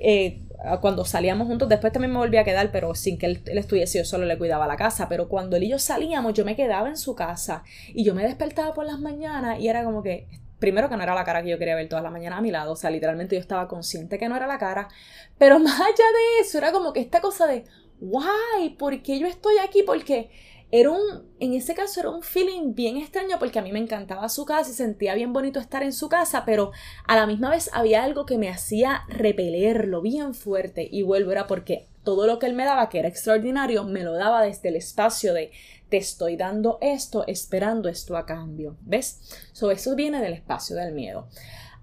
Eh, 0.00 0.40
cuando 0.80 1.04
salíamos 1.04 1.46
juntos, 1.46 1.68
después 1.68 1.92
también 1.92 2.12
me 2.12 2.18
volví 2.18 2.38
a 2.38 2.44
quedar, 2.44 2.72
pero 2.72 2.94
sin 2.94 3.18
que 3.18 3.26
él, 3.26 3.42
él, 3.44 3.58
estuviese, 3.58 3.98
yo 3.98 4.04
solo 4.06 4.24
le 4.24 4.38
cuidaba 4.38 4.66
la 4.66 4.76
casa. 4.76 5.10
Pero 5.10 5.28
cuando 5.28 5.56
él 5.56 5.64
y 5.64 5.68
yo 5.68 5.78
salíamos, 5.78 6.32
yo 6.32 6.46
me 6.46 6.56
quedaba 6.56 6.88
en 6.88 6.96
su 6.96 7.14
casa 7.14 7.64
y 7.88 8.02
yo 8.02 8.14
me 8.14 8.22
despertaba 8.22 8.72
por 8.72 8.86
las 8.86 8.98
mañanas 8.98 9.60
y 9.60 9.68
era 9.68 9.84
como 9.84 10.02
que 10.02 10.26
primero 10.64 10.88
que 10.88 10.96
no 10.96 11.02
era 11.02 11.14
la 11.14 11.24
cara 11.24 11.42
que 11.42 11.50
yo 11.50 11.58
quería 11.58 11.74
ver 11.74 11.90
toda 11.90 12.00
la 12.00 12.10
mañana 12.10 12.38
a 12.38 12.40
mi 12.40 12.50
lado, 12.50 12.72
o 12.72 12.76
sea, 12.76 12.88
literalmente 12.88 13.36
yo 13.36 13.40
estaba 13.40 13.68
consciente 13.68 14.18
que 14.18 14.30
no 14.30 14.36
era 14.36 14.46
la 14.46 14.56
cara, 14.56 14.88
pero 15.36 15.58
más 15.66 15.78
allá 15.78 15.88
de 15.90 16.40
eso, 16.40 16.56
era 16.56 16.72
como 16.72 16.94
que 16.94 17.00
esta 17.00 17.20
cosa 17.20 17.46
de, 17.46 17.66
guay, 18.00 18.70
¿por 18.78 19.02
qué 19.02 19.18
yo 19.18 19.26
estoy 19.26 19.58
aquí? 19.58 19.82
Porque 19.82 20.30
era 20.70 20.90
un, 20.90 21.28
en 21.38 21.52
ese 21.52 21.74
caso 21.74 22.00
era 22.00 22.08
un 22.08 22.22
feeling 22.22 22.74
bien 22.74 22.96
extraño 22.96 23.38
porque 23.38 23.58
a 23.58 23.62
mí 23.62 23.72
me 23.72 23.78
encantaba 23.78 24.30
su 24.30 24.46
casa 24.46 24.70
y 24.70 24.72
sentía 24.72 25.14
bien 25.14 25.34
bonito 25.34 25.60
estar 25.60 25.82
en 25.82 25.92
su 25.92 26.08
casa, 26.08 26.44
pero 26.46 26.72
a 27.06 27.14
la 27.14 27.26
misma 27.26 27.50
vez 27.50 27.68
había 27.74 28.02
algo 28.02 28.24
que 28.24 28.38
me 28.38 28.48
hacía 28.48 29.02
repelerlo 29.08 30.00
bien 30.00 30.32
fuerte 30.32 30.88
y 30.90 31.02
vuelvo 31.02 31.32
era 31.32 31.46
porque 31.46 31.88
todo 32.02 32.26
lo 32.26 32.38
que 32.38 32.46
él 32.46 32.54
me 32.54 32.64
daba, 32.64 32.88
que 32.88 32.98
era 32.98 33.08
extraordinario, 33.08 33.84
me 33.84 34.02
lo 34.02 34.14
daba 34.14 34.42
desde 34.42 34.70
el 34.70 34.76
espacio 34.76 35.34
de 35.34 35.52
te 35.94 35.98
estoy 35.98 36.36
dando 36.36 36.78
esto 36.80 37.24
esperando 37.28 37.88
esto 37.88 38.16
a 38.16 38.26
cambio. 38.26 38.76
¿Ves? 38.80 39.20
So, 39.52 39.70
eso 39.70 39.94
viene 39.94 40.20
del 40.20 40.32
espacio 40.32 40.74
del 40.74 40.92
miedo. 40.92 41.28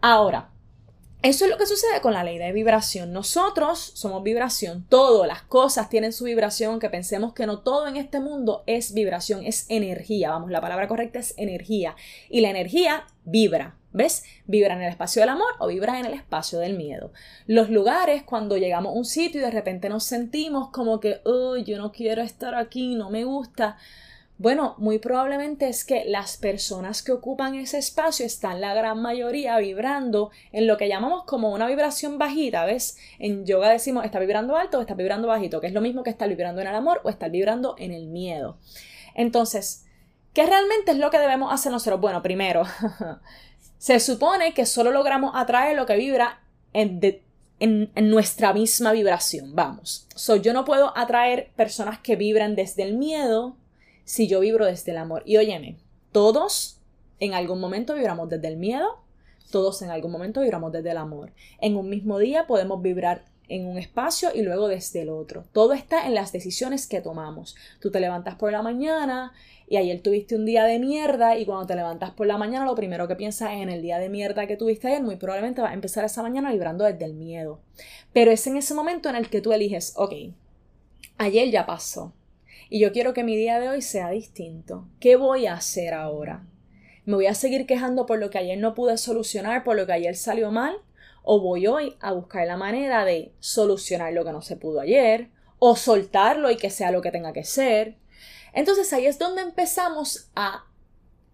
Ahora, 0.02 0.50
eso 1.22 1.46
es 1.46 1.52
lo 1.52 1.58
que 1.58 1.66
sucede 1.66 2.02
con 2.02 2.12
la 2.12 2.26
ley 2.26 2.38
de 2.38 2.52
vibración. 2.52 3.14
Nosotros 3.14 3.80
somos 3.80 4.22
vibración, 4.22 4.86
todo, 4.90 5.26
las 5.26 5.44
cosas 5.44 5.88
tienen 5.88 6.12
su 6.12 6.26
vibración, 6.26 6.82
que 6.82 6.90
pensemos 6.90 7.32
que 7.32 7.46
no 7.46 7.60
todo 7.60 7.88
en 7.88 7.96
este 7.96 8.20
mundo 8.20 8.64
es 8.68 8.94
vibración, 8.94 9.46
es 9.46 9.66
energía. 9.70 10.32
Vamos, 10.32 10.52
la 10.52 10.60
palabra 10.60 10.90
correcta 10.90 11.20
es 11.20 11.34
energía. 11.38 11.96
Y 12.30 12.42
la 12.42 12.50
energía 12.50 13.08
vibra, 13.24 13.78
¿Ves? 13.94 14.24
Vibra 14.48 14.76
en 14.76 14.82
el 14.82 14.90
espacio 14.90 15.22
del 15.22 15.30
amor 15.30 15.52
o 15.60 15.68
vibra 15.68 16.00
en 16.00 16.06
el 16.06 16.14
espacio 16.14 16.60
del 16.60 16.78
miedo. 16.78 17.12
Los 17.46 17.70
lugares, 17.70 18.24
cuando 18.24 18.58
llegamos 18.58 18.94
a 18.94 18.98
un 18.98 19.06
sitio 19.06 19.42
y 19.42 19.44
de 19.44 19.52
repente 19.52 19.90
nos 19.90 20.06
sentimos 20.06 20.70
como 20.70 21.00
que, 21.00 21.22
uy, 21.26 21.64
yo 21.64 21.78
no 21.78 21.92
quiero 21.92 22.22
estar 22.22 22.56
aquí, 22.56 22.96
no 22.96 23.10
me 23.10 23.26
gusta. 23.26 23.78
Bueno, 24.42 24.74
muy 24.80 24.98
probablemente 24.98 25.70
es 25.70 25.86
que 25.86 26.04
las 26.06 26.36
personas 26.36 27.04
que 27.04 27.12
ocupan 27.12 27.54
ese 27.54 27.78
espacio 27.78 28.26
están 28.26 28.60
la 28.60 28.74
gran 28.74 29.00
mayoría 29.00 29.56
vibrando 29.60 30.32
en 30.52 30.66
lo 30.66 30.78
que 30.78 30.88
llamamos 30.88 31.26
como 31.26 31.54
una 31.54 31.68
vibración 31.68 32.18
bajita, 32.18 32.66
¿ves? 32.66 32.98
En 33.20 33.46
yoga 33.46 33.70
decimos 33.70 34.04
está 34.04 34.18
vibrando 34.18 34.56
alto 34.56 34.80
o 34.80 34.82
está 34.82 34.96
vibrando 34.96 35.28
bajito, 35.28 35.62
que 35.62 35.68
es 35.68 35.74
lo 35.74 35.82
mismo 35.82 36.02
que 36.02 36.10
estar 36.10 36.28
vibrando 36.28 36.60
en 36.60 36.68
el 36.70 36.74
amor 36.74 37.02
o 37.04 37.10
estar 37.12 37.30
vibrando 37.30 37.76
en 37.78 37.92
el 37.92 38.08
miedo. 38.08 38.58
Entonces, 39.14 39.86
¿qué 40.34 40.44
realmente 40.48 40.90
es 40.90 40.98
lo 40.98 41.12
que 41.12 41.20
debemos 41.20 41.54
hacer 41.54 41.72
nosotros? 41.72 42.02
Bueno, 42.02 42.24
primero, 42.24 42.64
Se 43.82 44.00
supone 44.00 44.54
que 44.54 44.68
solo 44.68 44.92
logramos 44.92 45.32
atraer 45.34 45.76
lo 45.76 45.88
que 45.88 45.96
vibra 45.96 46.40
en, 46.72 47.02
nuestra 47.96 48.54
misma 48.54 48.92
vibración, 48.92 49.56
vamos. 49.56 50.06
So, 50.14 50.36
yo 50.36 50.54
no 50.54 50.66
puedo 50.66 50.96
atraer 50.96 51.50
personas 51.56 51.98
que 51.98 52.16
vibran 52.16 52.54
desde 52.54 52.84
el 52.84 52.96
miedo 52.96 53.56
si 54.04 54.28
yo 54.28 54.42
vibro 54.42 54.68
desde 54.68 54.92
el 54.92 54.98
amor. 54.98 55.24
Y 55.26 55.38
óyeme, 55.38 55.78
todos 56.12 56.78
en 57.20 57.34
algún 57.34 57.60
momento 57.60 57.96
vibramos 57.96 58.30
desde 58.30 58.50
el 58.50 58.58
miedo, 58.58 59.00
todos 59.50 59.82
en 59.82 59.90
algún 59.90 60.12
momento 60.12 60.42
vibramos 60.42 60.72
desde 60.72 60.92
el 60.92 60.98
amor. 60.98 61.32
En 61.60 61.76
un 61.76 61.90
mismo 61.90 62.20
día 62.20 62.46
podemos 62.46 62.84
vibrar 62.84 63.26
en 63.52 63.68
un 63.68 63.78
espacio 63.78 64.30
y 64.34 64.42
luego 64.42 64.68
desde 64.70 65.02
el 65.02 65.10
otro. 65.10 65.44
Todo 65.52 65.74
está 65.74 66.08
en 66.08 66.16
las 66.16 66.32
decisiones 66.32 66.88
que 66.88 67.02
tomamos. 67.02 67.56
Tú 67.82 67.92
te 67.92 68.00
levantas 68.00 68.36
por 68.36 68.52
la 68.52 68.62
mañana 68.62 69.34
y 69.68 69.76
ayer 69.76 70.02
tuviste 70.02 70.36
un 70.36 70.46
día 70.46 70.64
de 70.64 70.80
mierda 70.80 71.38
y 71.38 71.46
cuando 71.46 71.68
te 71.68 71.76
levantas 71.76 72.12
por 72.12 72.28
la 72.28 72.38
mañana 72.38 72.66
lo 72.66 72.76
primero 72.76 73.08
que 73.08 73.16
piensas 73.16 73.52
en 73.52 73.70
el 73.70 73.82
día 73.82 74.00
de 74.00 74.10
mierda 74.10 74.48
que 74.48 74.56
tuviste 74.56 74.88
ayer, 74.88 75.04
muy 75.04 75.18
probablemente 75.18 75.62
vas 75.62 75.72
a 75.72 75.76
empezar 75.76 76.06
esa 76.06 76.24
mañana 76.24 76.52
vibrando 76.52 76.86
desde 76.86 77.04
el 77.04 77.14
miedo. 77.14 77.60
Pero 78.14 78.32
es 78.32 78.48
en 78.48 78.56
ese 78.56 78.74
momento 78.74 79.10
en 79.10 79.16
el 79.16 79.30
que 79.30 79.42
tú 79.42 79.52
eliges, 79.52 79.94
ok, 79.98 80.14
ayer 81.18 81.52
ya 81.52 81.66
pasó 81.66 82.14
y 82.70 82.80
yo 82.80 82.94
quiero 82.94 83.14
que 83.14 83.26
mi 83.26 83.36
día 83.36 83.60
de 83.60 83.68
hoy 83.68 83.82
sea 83.82 84.10
distinto. 84.12 84.88
¿Qué 85.02 85.18
voy 85.18 85.46
a 85.46 85.56
hacer 85.56 85.94
ahora? 85.94 86.48
¿Me 87.06 87.16
voy 87.16 87.26
a 87.26 87.34
seguir 87.34 87.66
quejando 87.66 88.06
por 88.06 88.18
lo 88.18 88.30
que 88.30 88.38
ayer 88.38 88.58
no 88.58 88.76
pude 88.76 88.98
solucionar, 88.98 89.66
por 89.66 89.76
lo 89.76 89.86
que 89.86 89.92
ayer 89.92 90.16
salió 90.16 90.52
mal? 90.52 90.78
¿O 91.24 91.40
voy 91.40 91.68
hoy 91.68 91.96
a 92.00 92.12
buscar 92.12 92.46
la 92.48 92.58
manera 92.58 93.06
de 93.06 93.34
solucionar 93.40 94.14
lo 94.14 94.26
que 94.26 94.32
no 94.32 94.42
se 94.42 94.58
pudo 94.58 94.82
ayer? 94.82 95.30
¿O 95.60 95.76
soltarlo 95.76 96.50
y 96.50 96.58
que 96.58 96.70
sea 96.70 96.92
lo 96.92 97.02
que 97.02 97.12
tenga 97.12 97.34
que 97.34 97.44
ser? 97.44 97.98
Entonces 98.54 98.92
ahí 98.94 99.06
es 99.06 99.20
donde 99.20 99.42
empezamos 99.42 100.30
a 100.36 100.66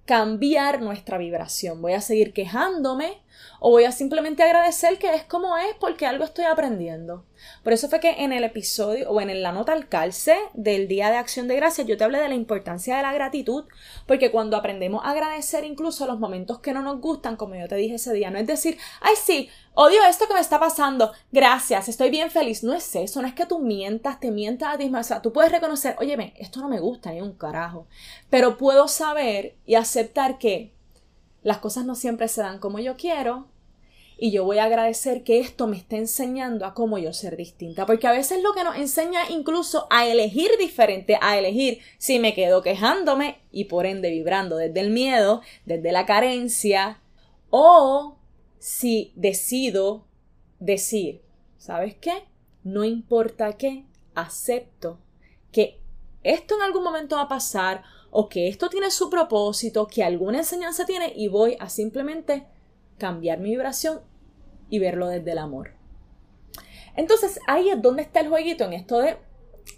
cambiar 0.06 0.82
nuestra 0.82 1.18
vibración. 1.18 1.82
Voy 1.82 1.94
a 1.94 2.02
seguir 2.02 2.34
quejándome 2.34 3.22
o 3.60 3.72
voy 3.72 3.86
a 3.86 3.92
simplemente 3.92 4.44
agradecer 4.44 4.98
que 4.98 5.14
es 5.14 5.24
como 5.24 5.58
es 5.58 5.76
porque 5.80 6.06
algo 6.06 6.24
estoy 6.24 6.46
aprendiendo. 6.46 7.26
Por 7.64 7.74
eso 7.74 7.88
fue 7.90 8.00
que 8.00 8.24
en 8.24 8.34
el 8.34 8.44
episodio 8.44 9.10
o 9.10 9.22
en 9.22 9.42
la 9.42 9.52
nota 9.52 9.74
al 9.74 9.88
calce 9.88 10.38
del 10.54 10.88
Día 10.88 11.10
de 11.10 11.18
Acción 11.18 11.48
de 11.48 11.56
Gracias 11.56 11.88
yo 11.88 11.98
te 11.98 12.04
hablé 12.04 12.20
de 12.20 12.30
la 12.30 12.36
importancia 12.36 12.98
de 12.98 13.04
la 13.04 13.14
gratitud, 13.14 13.66
porque 14.06 14.32
cuando 14.32 14.58
aprendemos 14.58 15.04
a 15.04 15.12
agradecer 15.12 15.64
incluso 15.64 16.08
los 16.08 16.20
momentos 16.20 16.60
que 16.60 16.74
no 16.74 16.82
nos 16.82 17.00
gustan, 17.00 17.36
como 17.36 17.56
yo 17.56 17.68
te 17.68 17.76
dije 17.76 17.96
ese 17.96 18.14
día, 18.14 18.30
no 18.30 18.38
es 18.40 18.48
decir, 18.48 18.78
ay 19.02 19.16
sí, 19.22 19.50
odio 19.74 20.04
esto 20.04 20.28
que 20.28 20.34
me 20.34 20.40
está 20.40 20.60
pasando, 20.60 21.12
gracias, 21.32 21.90
estoy 21.90 22.10
bien 22.10 22.32
feliz, 22.32 22.64
no 22.64 22.74
es 22.74 22.96
eso, 22.96 23.22
no 23.22 23.28
es 23.28 23.34
que 23.34 23.46
tú 23.46 23.60
mientas, 23.60 24.20
te 24.20 24.32
mientas 24.32 24.74
a 24.74 24.78
ti 24.78 24.86
mismo, 24.86 25.00
o 25.00 25.04
sea, 25.04 25.22
tú 25.22 25.32
puedes 25.32 25.52
reconocer, 25.52 25.96
óyeme, 26.00 26.34
esto 26.38 26.60
no 26.60 26.70
me 26.70 26.80
gusta 26.80 27.12
ni 27.12 27.22
un 27.22 27.34
carajo, 27.34 27.88
pero 28.30 28.58
puedo 28.58 28.88
saber 28.88 29.56
y 29.66 29.76
aceptar 29.76 30.38
que 30.38 30.77
las 31.48 31.60
cosas 31.60 31.86
no 31.86 31.96
siempre 31.96 32.28
se 32.28 32.42
dan 32.42 32.60
como 32.60 32.78
yo 32.78 32.98
quiero, 32.98 33.48
y 34.18 34.32
yo 34.32 34.44
voy 34.44 34.58
a 34.58 34.66
agradecer 34.66 35.24
que 35.24 35.40
esto 35.40 35.66
me 35.66 35.78
esté 35.78 35.96
enseñando 35.96 36.66
a 36.66 36.74
cómo 36.74 36.98
yo 36.98 37.14
ser 37.14 37.38
distinta, 37.38 37.86
porque 37.86 38.06
a 38.06 38.12
veces 38.12 38.44
lo 38.44 38.52
que 38.52 38.66
nos 38.66 38.76
enseña 38.76 39.30
incluso 39.30 39.88
a 39.90 40.06
elegir 40.06 40.50
diferente, 40.60 41.18
a 41.22 41.38
elegir 41.38 41.80
si 41.98 42.20
me 42.20 42.34
quedo 42.34 42.62
quejándome 42.62 43.38
y 43.50 43.64
por 43.64 43.86
ende 43.86 44.10
vibrando 44.10 44.58
desde 44.58 44.82
el 44.82 44.90
miedo, 44.90 45.42
desde 45.66 45.94
la 45.94 46.06
carencia, 46.06 47.00
o 47.50 48.18
si 48.60 49.14
decido 49.16 50.04
decir, 50.60 51.22
¿sabes 51.58 51.96
qué? 51.96 52.26
No 52.66 52.84
importa 52.84 53.54
qué, 53.54 53.86
acepto 54.16 55.00
que 55.54 55.80
esto 56.24 56.58
en 56.58 56.64
algún 56.64 56.84
momento 56.84 57.16
va 57.16 57.22
a 57.22 57.30
pasar 57.30 57.84
o 58.12 58.30
que 58.30 58.48
esto 58.48 58.70
tiene 58.70 58.92
su 58.92 59.10
propósito, 59.10 59.88
que 59.88 60.04
alguna 60.04 60.40
enseñanza 60.40 60.86
tiene 60.86 61.14
y 61.16 61.28
voy 61.28 61.58
a 61.60 61.70
simplemente 61.70 62.46
cambiar 62.98 63.40
mi 63.40 63.52
vibración 63.52 64.02
y 64.70 64.80
verlo 64.80 65.08
desde 65.08 65.32
el 65.32 65.38
amor. 65.38 65.72
Entonces 66.96 67.40
ahí 67.48 67.70
es 67.70 67.82
donde 67.82 68.02
está 68.02 68.20
el 68.20 68.30
jueguito 68.30 68.66
en 68.66 68.74
esto 68.74 69.00
de 69.00 69.18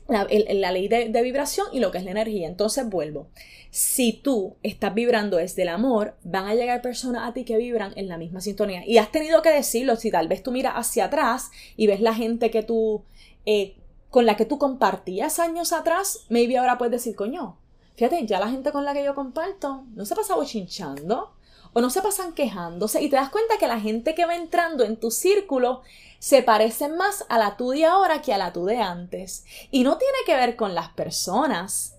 la, 0.08 0.72
ley 0.72 0.88
de, 0.88 1.22
vibración 1.22 1.68
y 1.72 1.80
lo 1.80 1.92
que 1.92 2.00
es 2.00 2.06
la 2.06 2.12
energía. 2.12 2.48
Entonces 2.48 2.90
vuelvo. 2.90 3.28
Si 3.72 4.14
tú 4.14 4.56
estás 4.64 4.94
vibrando 4.94 5.38
desde 5.38 5.62
el 5.62 5.70
amor, 5.70 6.16
van 6.24 6.48
a 6.48 6.56
llegar 6.56 6.82
personas 6.82 7.28
a 7.28 7.34
ti 7.34 7.44
que 7.44 7.58
vibran 7.58 7.94
en 7.96 8.08
la 8.08 8.18
misma 8.18 8.42
sintonía. 8.42 8.84
Y 8.86 8.98
has 8.98 9.12
tenido 9.12 9.42
que 9.42 9.52
decirlo. 9.52 9.96
Si 9.96 10.10
tal 10.10 10.28
vez 10.28 10.42
tú 10.42 10.52
miras 10.52 10.74
hacia 10.76 11.06
atrás 11.06 11.52
y 11.76 11.86
ves 11.88 12.02
la 12.02 12.16
gente 12.16 12.50
que 12.50 12.64
tú, 12.64 13.04
eh, 13.46 13.76
con 14.10 14.26
la 14.26 14.36
que 14.36 14.46
tú 14.46 14.58
compartías 14.58 15.40
años 15.40 15.74
atrás, 15.74 16.26
maybe 16.30 16.58
ahora 16.58 16.78
puedes 16.78 16.92
decir, 16.94 17.16
coño, 17.16 17.59
fíjate, 18.00 18.26
ya 18.26 18.40
la 18.40 18.50
gente 18.50 18.72
con 18.72 18.86
la 18.86 18.94
que 18.94 19.04
yo 19.04 19.14
comparto 19.14 19.84
no 19.94 20.06
se 20.06 20.16
pasa 20.16 20.34
chinchando 20.46 21.34
o 21.74 21.82
no 21.82 21.90
se 21.90 22.02
pasan 22.02 22.32
quejándose 22.32 23.02
y 23.02 23.10
te 23.10 23.18
das 23.18 23.30
cuenta 23.30 23.58
que 23.58 23.68
la 23.68 23.82
gente 23.82 24.16
que 24.16 24.26
va 24.26 24.38
entrando 24.38 24.86
en 24.86 24.96
tu 24.96 25.12
círculo 25.12 25.82
se 26.18 26.42
parece 26.42 26.88
más 26.88 27.26
a 27.28 27.38
la 27.38 27.58
tú 27.58 27.72
de 27.72 27.84
ahora 27.84 28.22
que 28.22 28.34
a 28.34 28.38
la 28.38 28.54
tú 28.54 28.64
de 28.64 28.78
antes. 28.78 29.44
Y 29.70 29.84
no 29.84 29.98
tiene 29.98 30.18
que 30.26 30.38
ver 30.38 30.56
con 30.56 30.76
las 30.76 30.88
personas, 30.90 31.96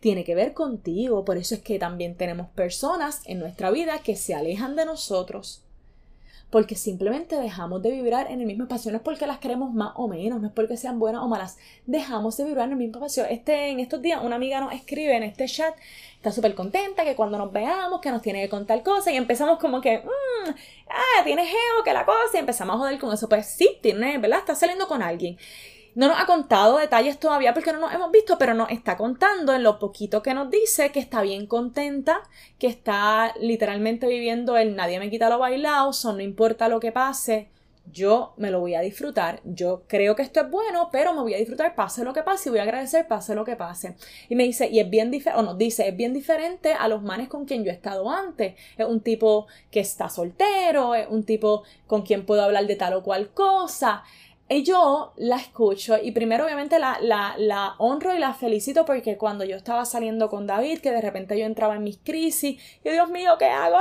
tiene 0.00 0.24
que 0.24 0.34
ver 0.34 0.54
contigo. 0.54 1.24
Por 1.24 1.36
eso 1.36 1.54
es 1.54 1.62
que 1.62 1.78
también 1.78 2.16
tenemos 2.16 2.48
personas 2.48 3.20
en 3.24 3.38
nuestra 3.38 3.70
vida 3.70 4.00
que 4.00 4.16
se 4.16 4.34
alejan 4.34 4.74
de 4.74 4.86
nosotros 4.86 5.63
porque 6.54 6.76
simplemente 6.76 7.34
dejamos 7.34 7.82
de 7.82 7.90
vibrar 7.90 8.30
en 8.30 8.38
el 8.40 8.46
mismo 8.46 8.62
espacio. 8.62 8.92
No 8.92 8.98
es 8.98 9.02
porque 9.02 9.26
las 9.26 9.38
queremos 9.38 9.74
más 9.74 9.90
o 9.96 10.06
menos, 10.06 10.40
no 10.40 10.46
es 10.46 10.52
porque 10.52 10.76
sean 10.76 11.00
buenas 11.00 11.20
o 11.24 11.26
malas. 11.26 11.58
Dejamos 11.84 12.36
de 12.36 12.44
vibrar 12.44 12.66
en 12.66 12.74
el 12.74 12.78
mismo 12.78 12.98
espacio. 12.98 13.24
Este, 13.24 13.70
en 13.70 13.80
estos 13.80 14.00
días 14.00 14.20
una 14.22 14.36
amiga 14.36 14.60
nos 14.60 14.72
escribe 14.72 15.16
en 15.16 15.24
este 15.24 15.46
chat, 15.46 15.74
está 16.14 16.30
súper 16.30 16.54
contenta 16.54 17.02
que 17.02 17.16
cuando 17.16 17.38
nos 17.38 17.50
veamos, 17.50 18.00
que 18.00 18.12
nos 18.12 18.22
tiene 18.22 18.40
que 18.40 18.48
contar 18.48 18.84
cosas 18.84 19.12
y 19.12 19.16
empezamos 19.16 19.58
como 19.58 19.80
que, 19.80 19.98
mmm, 19.98 20.50
ah, 20.90 21.24
tienes 21.24 21.48
geo, 21.48 21.82
que 21.84 21.92
la 21.92 22.06
cosa, 22.06 22.30
y 22.34 22.38
empezamos 22.38 22.76
a 22.76 22.78
joder 22.78 23.00
con 23.00 23.12
eso. 23.12 23.28
Pues 23.28 23.46
sí, 23.46 23.76
tiene, 23.82 24.18
¿verdad? 24.18 24.38
Está 24.38 24.54
saliendo 24.54 24.86
con 24.86 25.02
alguien. 25.02 25.36
No 25.94 26.08
nos 26.08 26.20
ha 26.20 26.26
contado 26.26 26.78
detalles 26.78 27.20
todavía 27.20 27.54
porque 27.54 27.72
no 27.72 27.78
nos 27.78 27.94
hemos 27.94 28.10
visto, 28.10 28.36
pero 28.36 28.52
nos 28.54 28.70
está 28.70 28.96
contando 28.96 29.54
en 29.54 29.62
lo 29.62 29.78
poquito 29.78 30.22
que 30.22 30.34
nos 30.34 30.50
dice 30.50 30.90
que 30.90 30.98
está 30.98 31.22
bien 31.22 31.46
contenta, 31.46 32.22
que 32.58 32.66
está 32.66 33.32
literalmente 33.40 34.08
viviendo 34.08 34.56
el 34.56 34.74
nadie 34.74 34.98
me 34.98 35.10
quita 35.10 35.28
lo 35.28 35.38
bailado, 35.38 35.92
son 35.92 36.16
no 36.16 36.22
importa 36.22 36.68
lo 36.68 36.80
que 36.80 36.90
pase, 36.90 37.48
yo 37.92 38.32
me 38.36 38.50
lo 38.50 38.60
voy 38.60 38.74
a 38.74 38.80
disfrutar. 38.80 39.40
Yo 39.44 39.82
creo 39.86 40.16
que 40.16 40.22
esto 40.22 40.40
es 40.40 40.50
bueno, 40.50 40.88
pero 40.90 41.12
me 41.12 41.20
voy 41.20 41.34
a 41.34 41.38
disfrutar 41.38 41.74
pase 41.74 42.04
lo 42.04 42.12
que 42.12 42.22
pase 42.22 42.48
y 42.48 42.50
voy 42.50 42.60
a 42.60 42.62
agradecer 42.62 43.06
pase 43.06 43.34
lo 43.34 43.44
que 43.44 43.56
pase. 43.56 43.96
Y 44.28 44.36
me 44.36 44.44
dice, 44.44 44.68
y 44.68 44.80
es 44.80 44.88
bien 44.88 45.10
diferente, 45.10 45.40
o 45.40 45.44
nos 45.44 45.58
dice, 45.58 45.88
es 45.88 45.96
bien 45.96 46.14
diferente 46.14 46.72
a 46.72 46.88
los 46.88 47.02
manes 47.02 47.28
con 47.28 47.44
quien 47.44 47.64
yo 47.64 47.70
he 47.70 47.74
estado 47.74 48.10
antes. 48.10 48.54
Es 48.76 48.86
un 48.86 49.00
tipo 49.00 49.46
que 49.70 49.80
está 49.80 50.08
soltero, 50.08 50.94
es 50.94 51.06
un 51.08 51.24
tipo 51.24 51.62
con 51.86 52.02
quien 52.02 52.24
puedo 52.26 52.42
hablar 52.42 52.66
de 52.66 52.76
tal 52.76 52.94
o 52.94 53.02
cual 53.02 53.30
cosa. 53.30 54.02
Y 54.46 54.62
yo 54.62 55.14
la 55.16 55.36
escucho 55.36 55.96
y 55.96 56.12
primero 56.12 56.44
obviamente 56.44 56.78
la, 56.78 56.98
la, 57.00 57.34
la, 57.38 57.76
honro 57.78 58.14
y 58.14 58.18
la 58.18 58.34
felicito 58.34 58.84
porque 58.84 59.16
cuando 59.16 59.42
yo 59.44 59.56
estaba 59.56 59.86
saliendo 59.86 60.28
con 60.28 60.46
David, 60.46 60.80
que 60.80 60.90
de 60.90 61.00
repente 61.00 61.38
yo 61.38 61.46
entraba 61.46 61.76
en 61.76 61.82
mis 61.82 61.96
crisis, 61.96 62.60
y 62.84 62.90
Dios 62.90 63.08
mío, 63.08 63.36
¿qué 63.38 63.46
hago? 63.46 63.78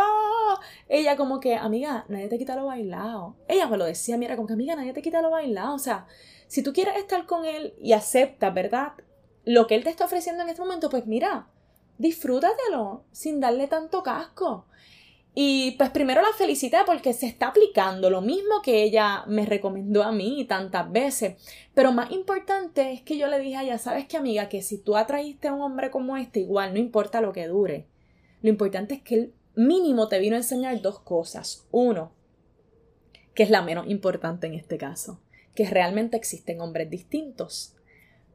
Ella 0.87 1.17
como 1.17 1.41
que, 1.41 1.55
amiga, 1.55 2.05
nadie 2.07 2.29
te 2.29 2.37
quita 2.37 2.55
lo 2.55 2.67
bailado. 2.67 3.35
Ella 3.49 3.67
me 3.67 3.77
lo 3.77 3.83
decía, 3.83 4.17
mira, 4.17 4.37
como 4.37 4.47
que, 4.47 4.53
amiga, 4.53 4.77
nadie 4.77 4.93
te 4.93 5.01
quita 5.01 5.21
lo 5.21 5.31
bailado. 5.31 5.75
O 5.75 5.79
sea, 5.79 6.07
si 6.47 6.63
tú 6.63 6.71
quieres 6.71 6.95
estar 6.95 7.25
con 7.25 7.43
él 7.43 7.73
y 7.81 7.91
aceptas, 7.91 8.53
¿verdad? 8.53 8.93
Lo 9.43 9.67
que 9.67 9.75
él 9.75 9.83
te 9.83 9.89
está 9.89 10.05
ofreciendo 10.05 10.43
en 10.43 10.49
este 10.49 10.61
momento, 10.61 10.89
pues 10.89 11.05
mira, 11.07 11.47
disfrútatelo 11.97 13.03
sin 13.11 13.41
darle 13.41 13.67
tanto 13.67 14.01
casco. 14.01 14.65
Y 15.35 15.71
pues 15.77 15.89
primero 15.89 16.21
la 16.21 16.31
felicité 16.37 16.77
porque 16.85 17.11
se 17.13 17.25
está 17.25 17.47
aplicando 17.47 18.11
lo 18.11 18.21
mismo 18.21 18.61
que 18.61 18.83
ella 18.83 19.23
me 19.25 19.45
recomendó 19.47 20.03
a 20.03 20.11
mí 20.11 20.45
tantas 20.47 20.91
veces. 20.91 21.35
Pero 21.73 21.91
más 21.91 22.11
importante 22.11 22.91
es 22.91 23.01
que 23.01 23.17
yo 23.17 23.27
le 23.27 23.39
dije 23.39 23.57
a 23.57 23.63
ella, 23.63 23.77
sabes 23.79 24.05
qué 24.05 24.17
amiga, 24.17 24.47
que 24.47 24.61
si 24.61 24.77
tú 24.77 24.95
atraíste 24.95 25.47
a 25.47 25.53
un 25.53 25.61
hombre 25.61 25.89
como 25.89 26.17
este, 26.17 26.41
igual 26.41 26.73
no 26.73 26.79
importa 26.79 27.19
lo 27.19 27.33
que 27.33 27.47
dure. 27.47 27.87
Lo 28.43 28.49
importante 28.49 28.95
es 28.95 29.01
que 29.01 29.15
el 29.15 29.33
mínimo 29.55 30.07
te 30.07 30.19
vino 30.19 30.35
a 30.35 30.39
enseñar 30.39 30.79
dos 30.81 30.99
cosas. 30.99 31.65
Uno, 31.71 32.11
que 33.33 33.41
es 33.43 33.49
la 33.49 33.63
menos 33.63 33.87
importante 33.89 34.45
en 34.45 34.53
este 34.53 34.77
caso, 34.77 35.19
que 35.55 35.67
realmente 35.67 36.15
existen 36.15 36.61
hombres 36.61 36.91
distintos. 36.91 37.75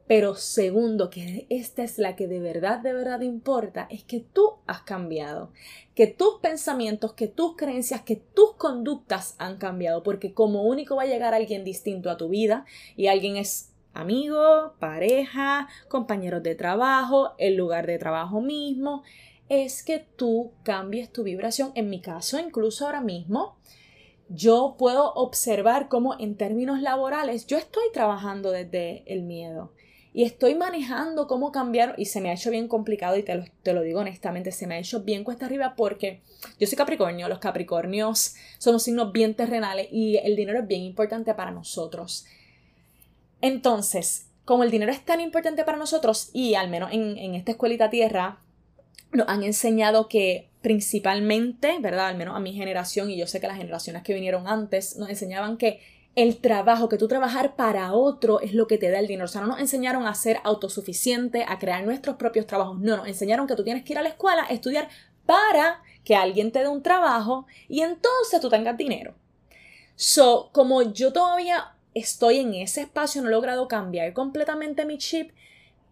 Pero 0.09 0.33
segundo, 0.33 1.11
que 1.11 1.45
esta 1.51 1.83
es 1.83 1.99
la 1.99 2.15
que 2.15 2.27
de 2.27 2.39
verdad, 2.39 2.79
de 2.79 2.93
verdad 2.93 3.21
importa, 3.21 3.85
es 3.91 4.03
que 4.03 4.19
tú 4.19 4.53
has 4.65 4.81
cambiado, 4.81 5.51
que 5.93 6.07
tus 6.07 6.39
pensamientos, 6.41 7.13
que 7.13 7.27
tus 7.27 7.55
creencias, 7.55 8.01
que 8.01 8.15
tus 8.15 8.55
conductas 8.55 9.35
han 9.37 9.59
cambiado, 9.59 10.01
porque 10.01 10.33
como 10.33 10.63
único 10.63 10.95
va 10.95 11.03
a 11.03 11.05
llegar 11.05 11.35
alguien 11.35 11.63
distinto 11.63 12.09
a 12.09 12.17
tu 12.17 12.27
vida 12.27 12.65
y 12.95 13.05
alguien 13.05 13.37
es 13.37 13.71
amigo, 13.93 14.73
pareja, 14.79 15.67
compañeros 15.89 16.41
de 16.41 16.55
trabajo, 16.55 17.35
el 17.37 17.55
lugar 17.55 17.85
de 17.85 17.99
trabajo 17.99 18.41
mismo, 18.41 19.03
es 19.47 19.83
que 19.83 19.99
tú 20.15 20.53
cambies 20.63 21.13
tu 21.13 21.21
vibración. 21.21 21.71
En 21.75 21.87
mi 21.91 22.01
caso, 22.01 22.39
incluso 22.39 22.87
ahora 22.87 23.01
mismo, 23.01 23.57
yo 24.27 24.73
puedo 24.79 25.13
observar 25.13 25.87
cómo 25.87 26.15
en 26.19 26.35
términos 26.35 26.81
laborales 26.81 27.45
yo 27.45 27.59
estoy 27.59 27.83
trabajando 27.93 28.49
desde 28.49 29.03
el 29.05 29.21
miedo 29.21 29.71
y 30.13 30.23
estoy 30.23 30.55
manejando 30.55 31.27
cómo 31.27 31.51
cambiar 31.51 31.93
y 31.97 32.05
se 32.05 32.19
me 32.19 32.29
ha 32.29 32.33
hecho 32.33 32.49
bien 32.49 32.67
complicado 32.67 33.15
y 33.15 33.23
te 33.23 33.35
lo, 33.35 33.45
te 33.63 33.73
lo, 33.73 33.81
digo 33.81 33.99
honestamente, 33.99 34.51
se 34.51 34.65
me 34.65 34.75
ha 34.75 34.79
hecho 34.79 35.01
bien 35.03 35.23
cuesta 35.23 35.45
arriba 35.45 35.75
porque 35.75 36.21
yo 36.59 36.65
soy 36.65 36.77
Capricornio, 36.77 37.29
los 37.29 37.39
Capricornios 37.39 38.35
somos 38.57 38.83
signos 38.83 39.11
bien 39.11 39.35
terrenales 39.35 39.87
y 39.91 40.17
el 40.17 40.35
dinero 40.35 40.59
es 40.59 40.67
bien 40.67 40.81
importante 40.81 41.33
para 41.35 41.51
nosotros. 41.51 42.25
Entonces, 43.41 44.27
como 44.45 44.63
el 44.63 44.71
dinero 44.71 44.91
es 44.91 45.05
tan 45.05 45.21
importante 45.21 45.63
para 45.63 45.77
nosotros 45.77 46.31
y 46.33 46.55
al 46.55 46.69
menos 46.69 46.91
en, 46.91 47.17
en 47.17 47.35
esta 47.35 47.51
escuelita 47.51 47.89
tierra 47.91 48.39
nos 49.11 49.27
han 49.27 49.43
enseñado 49.43 50.07
que 50.07 50.49
principalmente, 50.61 51.77
¿verdad? 51.79 52.07
Al 52.07 52.17
menos 52.17 52.35
a 52.35 52.39
mi 52.39 52.53
generación 52.53 53.11
y 53.11 53.17
yo 53.17 53.27
sé 53.27 53.39
que 53.39 53.47
las 53.47 53.57
generaciones 53.57 54.03
que 54.03 54.13
vinieron 54.13 54.47
antes 54.47 54.97
nos 54.97 55.09
enseñaban 55.09 55.57
que 55.57 55.79
el 56.15 56.37
trabajo, 56.37 56.89
que 56.89 56.97
tú 56.97 57.07
trabajar 57.07 57.55
para 57.55 57.93
otro 57.93 58.41
es 58.41 58.53
lo 58.53 58.67
que 58.67 58.77
te 58.77 58.89
da 58.89 58.99
el 58.99 59.07
dinero. 59.07 59.25
O 59.25 59.27
sea, 59.29 59.41
no 59.41 59.47
nos 59.47 59.59
enseñaron 59.59 60.05
a 60.05 60.13
ser 60.15 60.39
autosuficientes, 60.43 61.45
a 61.47 61.59
crear 61.59 61.83
nuestros 61.83 62.15
propios 62.17 62.45
trabajos. 62.47 62.79
No, 62.79 62.97
nos 62.97 63.07
enseñaron 63.07 63.47
que 63.47 63.55
tú 63.55 63.63
tienes 63.63 63.83
que 63.83 63.93
ir 63.93 63.99
a 63.99 64.03
la 64.03 64.09
escuela, 64.09 64.43
estudiar 64.49 64.89
para 65.25 65.81
que 66.03 66.15
alguien 66.15 66.51
te 66.51 66.59
dé 66.59 66.67
un 66.67 66.81
trabajo 66.81 67.45
y 67.67 67.81
entonces 67.81 68.41
tú 68.41 68.49
tengas 68.49 68.75
dinero. 68.77 69.13
So, 69.95 70.49
como 70.53 70.81
yo 70.81 71.13
todavía 71.13 71.73
estoy 71.93 72.39
en 72.39 72.53
ese 72.53 72.81
espacio, 72.81 73.21
no 73.21 73.27
he 73.27 73.31
logrado 73.31 73.67
cambiar 73.67 74.13
completamente 74.13 74.85
mi 74.85 74.97
chip, 74.97 75.31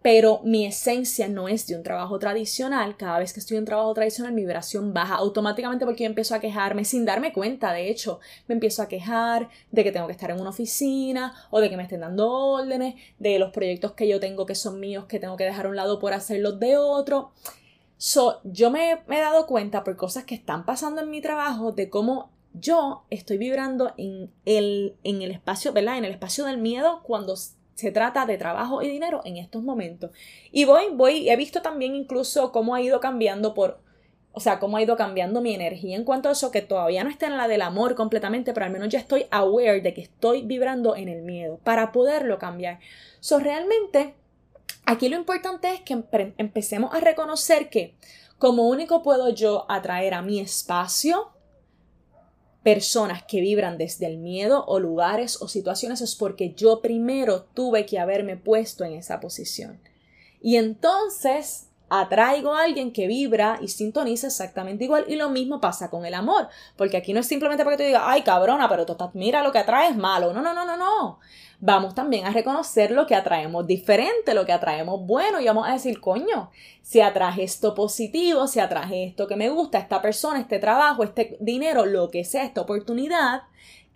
pero 0.07 0.39
mi 0.41 0.65
esencia 0.65 1.27
no 1.27 1.49
es 1.49 1.67
de 1.67 1.75
un 1.75 1.83
trabajo 1.83 2.17
tradicional. 2.17 2.95
Cada 2.95 3.19
vez 3.19 3.33
que 3.33 3.41
estoy 3.41 3.57
en 3.57 3.65
trabajo 3.65 3.93
tradicional, 3.93 4.31
mi 4.31 4.43
vibración 4.43 4.93
baja 4.93 5.15
automáticamente 5.15 5.83
porque 5.83 6.05
yo 6.05 6.09
empiezo 6.09 6.33
a 6.33 6.39
quejarme 6.39 6.85
sin 6.85 7.03
darme 7.03 7.33
cuenta. 7.33 7.73
De 7.73 7.89
hecho, 7.89 8.21
me 8.47 8.53
empiezo 8.53 8.81
a 8.81 8.87
quejar 8.87 9.49
de 9.69 9.83
que 9.83 9.91
tengo 9.91 10.07
que 10.07 10.13
estar 10.13 10.31
en 10.31 10.39
una 10.39 10.51
oficina 10.51 11.35
o 11.49 11.59
de 11.59 11.69
que 11.69 11.75
me 11.75 11.83
estén 11.83 11.99
dando 11.99 12.31
órdenes, 12.31 12.95
de 13.19 13.37
los 13.37 13.51
proyectos 13.51 13.91
que 13.95 14.07
yo 14.07 14.21
tengo 14.21 14.45
que 14.45 14.55
son 14.55 14.79
míos 14.79 15.07
que 15.09 15.19
tengo 15.19 15.35
que 15.35 15.43
dejar 15.43 15.65
a 15.65 15.69
un 15.69 15.75
lado 15.75 15.99
por 15.99 16.13
hacerlos 16.13 16.57
de 16.57 16.77
otro. 16.77 17.33
So, 17.97 18.39
yo 18.45 18.71
me, 18.71 19.01
me 19.07 19.17
he 19.17 19.21
dado 19.21 19.45
cuenta 19.45 19.83
por 19.83 19.97
cosas 19.97 20.23
que 20.23 20.35
están 20.35 20.63
pasando 20.63 21.01
en 21.01 21.09
mi 21.09 21.19
trabajo 21.19 21.73
de 21.73 21.89
cómo 21.89 22.31
yo 22.53 23.03
estoy 23.09 23.37
vibrando 23.37 23.93
en 23.97 24.31
el, 24.45 24.95
en 25.03 25.21
el 25.21 25.31
espacio, 25.31 25.73
¿verdad? 25.73 25.97
En 25.97 26.05
el 26.05 26.11
espacio 26.11 26.45
del 26.45 26.59
miedo 26.59 27.01
cuando 27.03 27.35
se 27.77 27.91
trata 27.91 28.25
de 28.25 28.39
trabajo 28.39 28.81
y 28.81 28.89
dinero 28.89 29.21
en 29.23 29.37
estos 29.37 29.61
momentos. 29.61 30.09
Y 30.51 30.65
voy, 30.65 30.85
voy, 30.93 31.29
he 31.29 31.35
visto 31.35 31.61
también 31.61 31.93
incluso 31.93 32.51
cómo 32.51 32.73
ha 32.73 32.81
ido 32.81 32.99
cambiando 32.99 33.53
por, 33.53 33.79
o 34.31 34.39
sea, 34.39 34.57
cómo 34.57 34.77
ha 34.77 34.81
ido 34.81 34.97
cambiando 34.97 35.41
mi 35.41 35.53
energía 35.53 35.95
en 35.95 36.03
cuanto 36.03 36.27
a 36.27 36.31
eso, 36.31 36.49
que 36.49 36.63
todavía 36.63 37.03
no 37.03 37.11
está 37.11 37.27
en 37.27 37.37
la 37.37 37.47
del 37.47 37.61
amor 37.61 37.93
completamente, 37.93 38.51
pero 38.51 38.65
al 38.65 38.71
menos 38.71 38.89
ya 38.89 38.97
estoy 38.97 39.27
aware 39.29 39.81
de 39.81 39.93
que 39.93 40.01
estoy 40.01 40.41
vibrando 40.41 40.95
en 40.95 41.07
el 41.07 41.21
miedo 41.21 41.59
para 41.63 41.91
poderlo 41.91 42.39
cambiar. 42.39 42.79
So, 43.19 43.37
realmente, 43.37 44.15
aquí 44.87 45.07
lo 45.07 45.15
importante 45.15 45.71
es 45.71 45.81
que 45.81 46.03
empecemos 46.39 46.95
a 46.95 46.99
reconocer 46.99 47.69
que 47.69 47.93
como 48.39 48.69
único 48.69 49.03
puedo 49.03 49.29
yo 49.29 49.67
atraer 49.69 50.15
a 50.15 50.23
mi 50.23 50.39
espacio 50.39 51.29
personas 52.67 53.23
que 53.23 53.39
vibran 53.39 53.77
desde 53.77 54.07
el 54.07 54.17
miedo 54.17 54.65
o 54.67 54.81
lugares 54.81 55.41
o 55.41 55.47
situaciones 55.47 56.01
es 56.01 56.17
porque 56.17 56.53
yo 56.53 56.81
primero 56.81 57.43
tuve 57.53 57.85
que 57.85 57.97
haberme 57.97 58.35
puesto 58.35 58.83
en 58.83 58.91
esa 58.91 59.21
posición. 59.21 59.79
Y 60.41 60.57
entonces 60.57 61.66
atraigo 61.89 62.53
a 62.53 62.63
alguien 62.63 62.91
que 62.91 63.07
vibra 63.07 63.59
y 63.61 63.69
sintoniza 63.69 64.27
exactamente 64.27 64.83
igual 64.83 65.05
y 65.07 65.15
lo 65.15 65.29
mismo 65.29 65.61
pasa 65.61 65.89
con 65.89 66.05
el 66.05 66.13
amor, 66.13 66.49
porque 66.75 66.97
aquí 66.97 67.13
no 67.13 67.19
es 67.19 67.27
simplemente 67.27 67.63
porque 67.63 67.77
tú 67.77 67.83
digas, 67.83 68.03
ay 68.05 68.23
cabrona, 68.23 68.67
pero 68.67 68.85
tú 68.85 68.95
mira 69.13 69.43
lo 69.43 69.51
que 69.51 69.59
atraes 69.59 69.95
malo, 69.95 70.33
no, 70.33 70.41
no, 70.41 70.53
no, 70.53 70.65
no, 70.65 70.77
no, 70.77 71.19
vamos 71.59 71.95
también 71.95 72.25
a 72.25 72.31
reconocer 72.31 72.91
lo 72.91 73.07
que 73.07 73.15
atraemos 73.15 73.65
diferente, 73.65 74.33
lo 74.33 74.45
que 74.45 74.53
atraemos 74.53 75.05
bueno 75.05 75.39
y 75.39 75.45
vamos 75.45 75.67
a 75.67 75.73
decir, 75.73 75.99
coño, 75.99 76.51
si 76.81 77.01
atraje 77.01 77.43
esto 77.43 77.73
positivo, 77.73 78.47
si 78.47 78.59
atraje 78.59 79.05
esto 79.05 79.27
que 79.27 79.35
me 79.35 79.49
gusta, 79.49 79.79
esta 79.79 80.01
persona, 80.01 80.39
este 80.39 80.59
trabajo, 80.59 81.03
este 81.03 81.37
dinero, 81.39 81.85
lo 81.85 82.09
que 82.09 82.23
sea, 82.23 82.43
esta 82.43 82.61
oportunidad, 82.61 83.43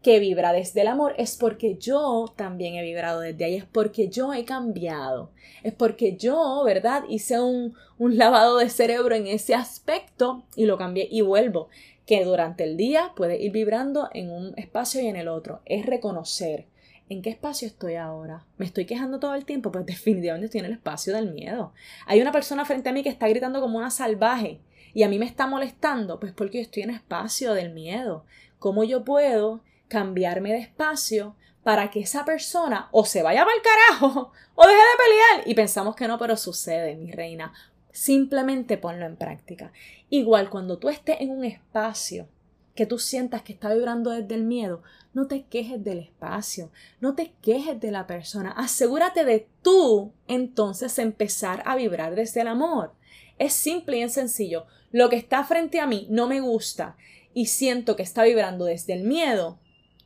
que 0.02 0.20
vibra 0.20 0.52
desde 0.52 0.82
el 0.82 0.88
amor 0.88 1.14
es 1.18 1.38
porque 1.38 1.78
yo 1.78 2.34
también 2.36 2.76
he 2.76 2.82
vibrado 2.82 3.20
desde 3.20 3.46
ahí, 3.46 3.56
es 3.56 3.66
porque 3.66 4.10
yo 4.10 4.34
he 4.34 4.46
cambiado, 4.46 5.32
es 5.64 5.74
porque 5.74 6.18
yo, 6.18 6.64
¿verdad? 6.66 7.04
Hice 7.08 7.40
un, 7.40 7.76
un, 8.00 8.18
lavado 8.18 8.58
de 8.58 8.70
cerebro 8.70 9.16
en 9.16 9.28
ese 9.28 9.54
aspecto 9.54 10.44
y 10.56 10.66
lo 10.66 10.78
cambié 10.78 11.08
y 11.12 11.22
vuelvo, 11.22 11.70
que 12.08 12.26
durante 12.26 12.64
el 12.64 12.78
día 12.78 13.14
puede 13.16 13.42
ir 13.42 13.52
vibrando 13.52 14.10
en 14.14 14.32
un 14.32 14.54
espacio 14.58 15.02
y 15.02 15.08
en 15.08 15.16
el 15.16 15.28
otro, 15.28 15.62
es 15.66 15.86
reconocer, 15.86 16.66
¿En 17.12 17.22
qué 17.22 17.30
espacio 17.30 17.68
estoy 17.68 17.96
ahora? 17.96 18.46
¿Me 18.58 18.66
estoy 18.66 18.86
quejando 18.86 19.20
todo 19.20 19.36
el 19.36 19.44
tiempo? 19.44 19.70
Pues 19.70 19.86
definitivamente 19.86 20.46
estoy 20.46 20.60
en 20.60 20.68
el 20.68 20.72
espacio 20.72 21.14
del 21.14 21.34
miedo. 21.34 21.74
Hay 22.06 22.22
una 22.22 22.32
persona 22.32 22.64
frente 22.64 22.88
a 22.88 22.94
mí 22.94 23.04
que 23.04 23.10
está 23.10 23.28
gritando 23.28 23.60
como 23.60 23.78
una 23.78 23.92
salvaje 23.92 24.62
y 24.94 25.04
a 25.04 25.10
mí 25.10 25.20
me 25.20 25.26
está 25.26 25.46
molestando, 25.46 26.22
pues 26.22 26.32
porque 26.32 26.62
estoy 26.62 26.84
en 26.84 26.92
espacio 26.92 27.54
del 27.54 27.74
miedo. 27.74 28.24
¿Cómo 28.60 28.86
yo 28.86 29.04
puedo 29.04 29.60
cambiarme 29.92 30.54
de 30.54 30.60
espacio 30.60 31.36
para 31.64 31.92
que 31.92 32.00
esa 32.00 32.24
persona 32.24 32.88
o 32.92 33.04
se 33.04 33.22
vaya 33.22 33.44
para 33.44 33.58
el 33.58 33.62
carajo 33.62 34.32
o 34.56 34.66
deje 34.66 34.80
de 34.80 35.04
pelear? 35.04 35.48
Y 35.50 35.54
pensamos 35.54 35.96
que 35.96 36.08
no, 36.08 36.18
pero 36.18 36.38
sucede, 36.38 36.96
mi 36.96 37.12
reina. 37.12 37.54
Simplemente 37.92 38.78
ponlo 38.78 39.06
en 39.06 39.18
práctica. 39.18 39.74
Igual 40.10 40.50
cuando 40.50 40.80
tú 40.80 40.88
estés 40.88 41.20
en 41.20 41.32
un 41.32 41.44
espacio 41.44 42.30
que 42.74 42.86
tú 42.86 43.00
sientas 43.00 43.42
que 43.42 43.52
está 43.52 43.74
vibrando 43.74 44.12
desde 44.12 44.34
el 44.34 44.46
miedo, 44.46 44.82
no 45.14 45.28
te 45.28 45.44
quejes 45.44 45.84
del 45.84 46.00
espacio, 46.00 46.72
no 47.02 47.16
te 47.16 47.34
quejes 47.42 47.82
de 47.82 47.92
la 47.92 48.08
persona, 48.08 48.52
asegúrate 48.52 49.26
de 49.26 49.46
tú 49.62 50.14
entonces 50.30 50.98
empezar 51.00 51.64
a 51.66 51.76
vibrar 51.76 52.16
desde 52.16 52.40
el 52.40 52.48
amor. 52.48 52.94
Es 53.38 53.52
simple 53.52 53.98
y 53.98 54.08
sencillo. 54.08 54.68
Lo 54.94 55.10
que 55.10 55.18
está 55.18 55.44
frente 55.44 55.82
a 55.82 55.86
mí 55.86 56.08
no 56.10 56.28
me 56.28 56.40
gusta 56.40 56.96
y 57.34 57.48
siento 57.48 57.98
que 57.98 58.04
está 58.04 58.24
vibrando 58.24 58.66
desde 58.66 58.94
el 58.94 59.04
miedo, 59.04 59.60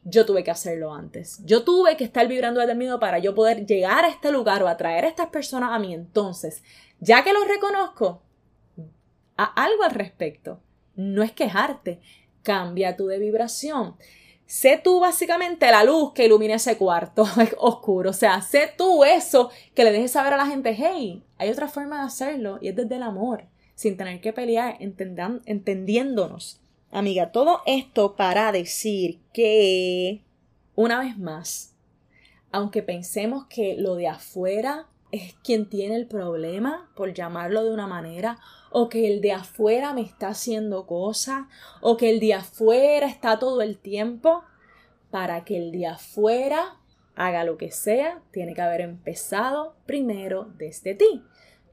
yo 0.06 0.26
tuve 0.26 0.44
que 0.44 0.52
hacerlo 0.52 0.94
antes. 0.94 1.42
Yo 1.44 1.64
tuve 1.64 1.98
que 1.98 2.04
estar 2.04 2.28
vibrando 2.28 2.60
desde 2.60 2.74
el 2.74 2.78
miedo 2.78 3.00
para 3.00 3.20
yo 3.20 3.36
poder 3.36 3.66
llegar 3.66 4.06
a 4.06 4.10
este 4.10 4.32
lugar 4.32 4.64
o 4.64 4.68
atraer 4.68 5.04
a 5.04 5.10
estas 5.10 5.28
personas 5.28 5.72
a 5.74 5.80
mí. 5.80 5.94
Entonces, 5.94 6.64
ya 7.00 7.24
que 7.24 7.34
lo 7.34 7.44
reconozco, 7.44 8.22
a 9.36 9.44
algo 9.44 9.84
al 9.84 9.92
respecto. 9.92 10.62
No 10.96 11.24
es 11.24 11.32
quejarte, 11.32 12.00
cambia 12.44 12.96
tu 12.96 13.08
de 13.08 13.20
vibración. 13.20 13.96
Sé 14.46 14.80
tú 14.82 15.00
básicamente 15.00 15.72
la 15.72 15.84
luz 15.84 16.14
que 16.14 16.26
ilumina 16.26 16.56
ese 16.56 16.78
cuarto 16.78 17.26
oscuro. 17.58 18.12
O 18.12 18.14
sea, 18.14 18.42
sé 18.42 18.72
tú 18.78 19.04
eso 19.04 19.50
que 19.74 19.84
le 19.84 19.92
dejes 19.92 20.12
saber 20.12 20.34
a 20.34 20.38
la 20.38 20.46
gente, 20.46 20.76
hey, 20.78 21.24
hay 21.38 21.50
otra 21.50 21.68
forma 21.68 22.00
de 22.00 22.06
hacerlo 22.06 22.60
y 22.62 22.70
es 22.70 22.76
desde 22.76 22.96
el 22.96 23.04
amor, 23.04 23.46
sin 23.74 23.98
tener 23.98 24.22
que 24.22 24.34
pelear, 24.34 24.78
entendiéndonos. 24.80 26.62
Amiga, 26.96 27.34
todo 27.34 27.60
esto 27.66 28.16
para 28.16 28.54
decir 28.54 29.20
que, 29.34 30.24
una 30.76 31.02
vez 31.02 31.18
más, 31.18 31.76
aunque 32.54 32.84
pensemos 32.84 33.48
que 33.48 33.76
lo 33.78 33.96
de 33.96 34.08
afuera 34.08 34.88
es 35.12 35.34
quien 35.44 35.68
tiene 35.68 35.98
el 35.98 36.08
problema, 36.08 36.90
por 36.96 37.14
llamarlo 37.14 37.66
de 37.66 37.74
una 37.74 37.86
manera, 37.86 38.40
o 38.72 38.88
que 38.88 39.14
el 39.14 39.20
de 39.20 39.34
afuera 39.34 39.92
me 39.92 40.04
está 40.04 40.30
haciendo 40.30 40.88
cosas, 40.88 41.48
o 41.82 41.98
que 41.98 42.10
el 42.10 42.22
de 42.22 42.34
afuera 42.34 43.08
está 43.08 43.40
todo 43.40 43.62
el 43.62 43.78
tiempo, 43.78 44.46
para 45.12 45.44
que 45.44 45.58
el 45.58 45.74
de 45.74 45.88
afuera 45.88 46.78
haga 47.14 47.44
lo 47.44 47.58
que 47.58 47.72
sea, 47.72 48.22
tiene 48.32 48.54
que 48.54 48.62
haber 48.62 48.80
empezado 48.80 49.76
primero 49.86 50.46
desde 50.58 50.96
ti. 50.96 51.22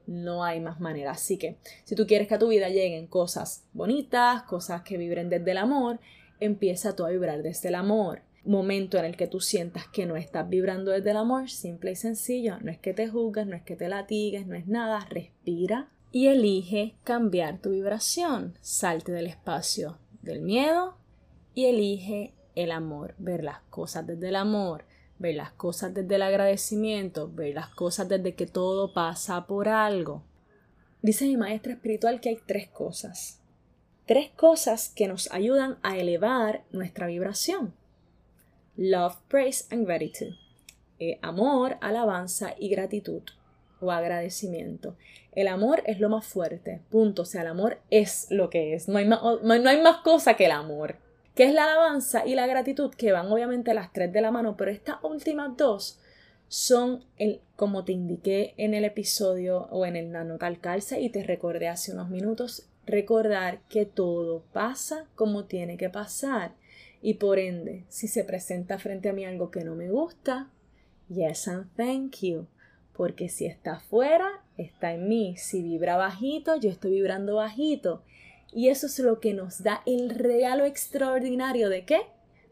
No 0.07 0.43
hay 0.43 0.59
más 0.59 0.79
manera. 0.79 1.11
Así 1.11 1.37
que 1.37 1.57
si 1.83 1.95
tú 1.95 2.05
quieres 2.07 2.27
que 2.27 2.35
a 2.35 2.39
tu 2.39 2.47
vida 2.49 2.69
lleguen 2.69 3.07
cosas 3.07 3.65
bonitas, 3.73 4.43
cosas 4.43 4.81
que 4.81 4.97
vibren 4.97 5.29
desde 5.29 5.51
el 5.51 5.57
amor, 5.57 5.99
empieza 6.39 6.95
tú 6.95 7.05
a 7.05 7.09
vibrar 7.09 7.43
desde 7.43 7.69
el 7.69 7.75
amor 7.75 8.21
momento 8.45 8.97
en 8.97 9.05
el 9.05 9.15
que 9.15 9.27
tú 9.27 9.39
sientas 9.39 9.87
que 9.87 10.05
no 10.05 10.15
estás 10.15 10.49
vibrando 10.49 10.91
desde 10.91 11.11
el 11.11 11.17
amor, 11.17 11.49
simple 11.49 11.91
y 11.91 11.95
sencillo, 11.95 12.57
no 12.61 12.71
es 12.71 12.77
que 12.77 12.93
te 12.93 13.07
juzgues, 13.07 13.47
no 13.47 13.55
es 13.55 13.63
que 13.63 13.75
te 13.75 13.89
latigues, 13.89 14.47
no 14.47 14.55
es 14.55 14.67
nada, 14.67 15.07
respira 15.09 15.89
y 16.11 16.27
elige 16.27 16.95
cambiar 17.03 17.59
tu 17.59 17.71
vibración. 17.71 18.57
Salte 18.61 19.11
del 19.11 19.27
espacio 19.27 19.97
del 20.21 20.41
miedo 20.41 20.97
y 21.53 21.65
elige 21.65 22.33
el 22.55 22.71
amor, 22.71 23.15
ver 23.17 23.43
las 23.43 23.61
cosas 23.69 24.05
desde 24.05 24.29
el 24.29 24.35
amor, 24.35 24.85
ver 25.19 25.35
las 25.35 25.51
cosas 25.51 25.93
desde 25.93 26.15
el 26.15 26.21
agradecimiento, 26.21 27.31
ver 27.31 27.55
las 27.55 27.69
cosas 27.69 28.09
desde 28.09 28.35
que 28.35 28.45
todo 28.45 28.93
pasa 28.93 29.45
por 29.47 29.69
algo. 29.69 30.23
Dice 31.01 31.25
mi 31.25 31.37
maestra 31.37 31.73
espiritual 31.73 32.21
que 32.21 32.29
hay 32.29 32.39
tres 32.45 32.69
cosas. 32.69 33.39
Tres 34.05 34.29
cosas 34.35 34.89
que 34.89 35.07
nos 35.07 35.31
ayudan 35.31 35.77
a 35.81 35.97
elevar 35.97 36.63
nuestra 36.71 37.07
vibración. 37.07 37.73
Love, 38.75 39.17
praise 39.27 39.65
and 39.71 39.85
gratitude. 39.85 40.35
Eh, 40.99 41.19
amor, 41.21 41.77
alabanza 41.81 42.55
y 42.57 42.69
gratitud 42.69 43.23
o 43.79 43.91
agradecimiento. 43.91 44.95
El 45.33 45.47
amor 45.47 45.83
es 45.85 45.99
lo 45.99 46.09
más 46.09 46.25
fuerte, 46.25 46.81
punto. 46.89 47.23
O 47.23 47.25
sea, 47.25 47.41
el 47.41 47.47
amor 47.47 47.79
es 47.89 48.27
lo 48.29 48.49
que 48.49 48.73
es. 48.73 48.87
No 48.87 48.97
hay 48.97 49.05
más, 49.05 49.21
no 49.21 49.69
hay 49.69 49.81
más 49.81 49.97
cosa 49.97 50.35
que 50.35 50.45
el 50.45 50.51
amor. 50.51 50.97
Que 51.35 51.45
es 51.45 51.53
la 51.53 51.65
alabanza 51.65 52.25
y 52.25 52.35
la 52.35 52.45
gratitud, 52.45 52.93
que 52.93 53.11
van 53.11 53.31
obviamente 53.31 53.73
las 53.73 53.91
tres 53.91 54.13
de 54.13 54.21
la 54.21 54.31
mano, 54.31 54.55
pero 54.55 54.71
estas 54.71 54.97
últimas 55.03 55.57
dos 55.57 55.99
son 56.47 57.03
el, 57.17 57.41
como 57.55 57.83
te 57.83 57.93
indiqué 57.93 58.53
en 58.57 58.75
el 58.75 58.85
episodio 58.85 59.67
o 59.71 59.85
en 59.87 59.95
el 59.95 60.11
nanotalcalce 60.11 61.01
y 61.01 61.09
te 61.09 61.23
recordé 61.23 61.67
hace 61.67 61.93
unos 61.93 62.09
minutos, 62.09 62.69
recordar 62.85 63.61
que 63.69 63.85
todo 63.85 64.43
pasa 64.53 65.07
como 65.15 65.45
tiene 65.45 65.77
que 65.77 65.89
pasar. 65.89 66.53
Y 67.01 67.15
por 67.15 67.39
ende, 67.39 67.83
si 67.89 68.07
se 68.07 68.23
presenta 68.23 68.77
frente 68.77 69.09
a 69.09 69.13
mí 69.13 69.25
algo 69.25 69.49
que 69.49 69.63
no 69.63 69.75
me 69.75 69.89
gusta, 69.89 70.51
yes 71.09 71.47
and 71.47 71.67
thank 71.75 72.17
you. 72.21 72.47
Porque 72.95 73.27
si 73.27 73.45
está 73.45 73.77
afuera, 73.77 74.43
está 74.57 74.93
en 74.93 75.09
mí. 75.09 75.35
Si 75.37 75.63
vibra 75.63 75.97
bajito, 75.97 76.55
yo 76.55 76.69
estoy 76.69 76.91
vibrando 76.91 77.35
bajito. 77.35 78.03
Y 78.55 78.69
eso 78.69 78.87
es 78.87 78.99
lo 78.99 79.19
que 79.19 79.33
nos 79.33 79.63
da 79.63 79.81
el 79.85 80.09
regalo 80.11 80.65
extraordinario 80.65 81.69
de 81.69 81.85
qué? 81.85 82.01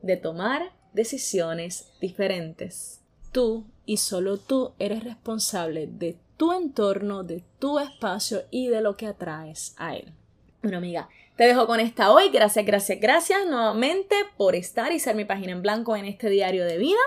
De 0.01 0.17
tomar 0.17 0.71
decisiones 0.93 1.87
diferentes. 2.01 3.01
Tú 3.31 3.65
y 3.85 3.97
solo 3.97 4.37
tú 4.37 4.73
eres 4.79 5.03
responsable 5.03 5.87
de 5.87 6.17
tu 6.37 6.53
entorno, 6.53 7.23
de 7.23 7.43
tu 7.59 7.79
espacio 7.79 8.43
y 8.49 8.67
de 8.67 8.81
lo 8.81 8.97
que 8.97 9.07
atraes 9.07 9.75
a 9.77 9.95
él. 9.95 10.11
Bueno, 10.61 10.77
amiga, 10.77 11.07
te 11.35 11.45
dejo 11.45 11.67
con 11.67 11.79
esta 11.79 12.11
hoy. 12.11 12.29
Gracias, 12.29 12.65
gracias, 12.65 12.99
gracias 12.99 13.45
nuevamente 13.47 14.15
por 14.37 14.55
estar 14.55 14.91
y 14.91 14.99
ser 14.99 15.15
mi 15.15 15.25
página 15.25 15.51
en 15.53 15.61
blanco 15.61 15.95
en 15.95 16.05
este 16.05 16.29
diario 16.29 16.65
de 16.65 16.77
vida. 16.77 16.99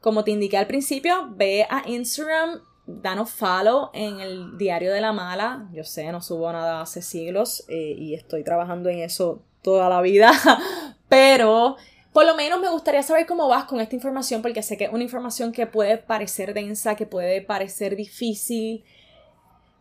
Como 0.00 0.24
te 0.24 0.30
indiqué 0.30 0.56
al 0.56 0.66
principio, 0.66 1.28
ve 1.34 1.66
a 1.68 1.88
Instagram, 1.88 2.62
danos 2.86 3.30
follow 3.30 3.90
en 3.92 4.20
el 4.20 4.56
diario 4.56 4.92
de 4.92 5.00
la 5.00 5.12
mala. 5.12 5.68
Yo 5.72 5.84
sé, 5.84 6.10
no 6.12 6.22
subo 6.22 6.50
nada 6.52 6.80
hace 6.80 7.02
siglos 7.02 7.64
eh, 7.68 7.94
y 7.98 8.14
estoy 8.14 8.44
trabajando 8.44 8.88
en 8.88 9.00
eso 9.00 9.42
toda 9.62 9.88
la 9.88 10.00
vida, 10.00 10.32
pero 11.08 11.76
por 12.12 12.24
lo 12.24 12.36
menos 12.36 12.60
me 12.60 12.70
gustaría 12.70 13.02
saber 13.02 13.26
cómo 13.26 13.48
vas 13.48 13.64
con 13.64 13.80
esta 13.80 13.94
información 13.94 14.40
porque 14.40 14.62
sé 14.62 14.76
que 14.76 14.84
es 14.84 14.92
una 14.92 15.02
información 15.02 15.52
que 15.52 15.66
puede 15.66 15.98
parecer 15.98 16.54
densa, 16.54 16.94
que 16.94 17.04
puede 17.04 17.42
parecer 17.42 17.96
difícil, 17.96 18.84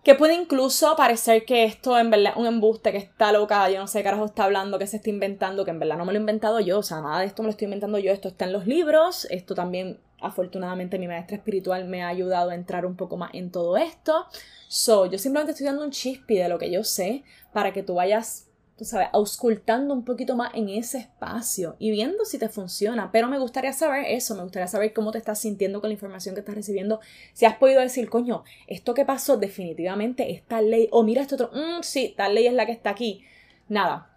que 0.04 0.16
puede 0.16 0.34
incluso 0.34 0.96
parecer 0.96 1.46
que 1.46 1.64
esto 1.64 1.98
en 1.98 2.10
verdad 2.10 2.34
es 2.34 2.38
un 2.38 2.46
embuste, 2.46 2.92
que 2.92 2.98
está 2.98 3.32
loca, 3.32 3.70
yo 3.70 3.80
no 3.80 3.88
sé 3.88 4.00
qué 4.00 4.04
carajo 4.04 4.26
está 4.26 4.44
hablando, 4.44 4.78
que 4.78 4.86
se 4.86 4.98
está 4.98 5.10
inventando, 5.10 5.66
que 5.66 5.72
en 5.72 5.80
verdad 5.80 5.98
no 5.98 6.06
me 6.06 6.14
lo 6.14 6.18
he 6.18 6.20
inventado 6.20 6.60
yo, 6.60 6.80
o 6.80 6.84
sea, 6.84 7.02
nada 7.02 7.22
de 7.22 7.26
esto 7.26 7.42
me 7.42 7.48
lo 7.48 7.52
estoy 7.52 7.66
inventando 7.66 7.98
yo, 8.00 8.12
esto 8.12 8.28
está 8.28 8.46
en 8.46 8.54
los 8.54 8.68
libros, 8.68 9.26
esto 9.32 9.56
también 9.56 10.00
afortunadamente 10.26 11.00
mi 11.00 11.08
maestra 11.08 11.38
espiritual 11.38 11.86
me 11.86 12.04
ha 12.04 12.08
ayudado 12.08 12.50
a 12.50 12.56
entrar 12.56 12.86
un 12.86 12.96
poco 12.96 13.18
más 13.18 13.32
en 13.34 13.52
todo 13.52 13.78
esto. 13.78 14.26
So, 14.68 15.06
yo 15.06 15.18
simplemente 15.18 15.52
estoy 15.52 15.68
dando 15.68 15.84
un 15.84 15.92
chispi 15.92 16.38
de 16.38 16.50
lo 16.50 16.58
que 16.58 16.72
yo 16.72 16.84
sé 16.84 17.24
para 17.54 17.72
que 17.72 17.84
tú 17.84 17.96
vayas, 17.96 18.48
tú 18.78 18.86
sabes, 18.86 19.08
auscultando 19.14 19.94
un 19.94 20.04
poquito 20.04 20.36
más 20.36 20.54
en 20.54 20.70
ese 20.70 20.98
espacio 20.98 21.76
y 21.80 21.92
viendo 21.92 22.26
si 22.26 22.38
te 22.38 22.50
funciona. 22.50 23.12
Pero 23.12 23.28
me 23.28 23.40
gustaría 23.40 23.74
saber 23.74 24.06
eso, 24.08 24.36
me 24.36 24.44
gustaría 24.44 24.68
saber 24.68 24.94
cómo 24.94 25.12
te 25.12 25.18
estás 25.18 25.40
sintiendo 25.40 25.82
con 25.82 25.90
la 25.90 25.94
información 25.94 26.36
que 26.36 26.42
estás 26.42 26.56
recibiendo. 26.56 27.00
Si 27.34 27.46
has 27.46 27.58
podido 27.58 27.82
decir, 27.82 28.10
coño, 28.10 28.44
esto 28.68 28.94
que 28.94 29.06
pasó 29.06 29.38
definitivamente 29.38 30.32
es 30.32 30.44
tal 30.44 30.70
ley, 30.72 30.90
o 30.92 31.04
mira 31.04 31.22
este 31.22 31.36
otro, 31.36 31.52
mm, 31.54 31.84
sí, 31.84 32.14
tal 32.18 32.36
ley 32.36 32.48
es 32.48 32.54
la 32.54 32.66
que 32.66 32.72
está 32.72 32.90
aquí. 32.90 33.24
Nada, 33.70 34.15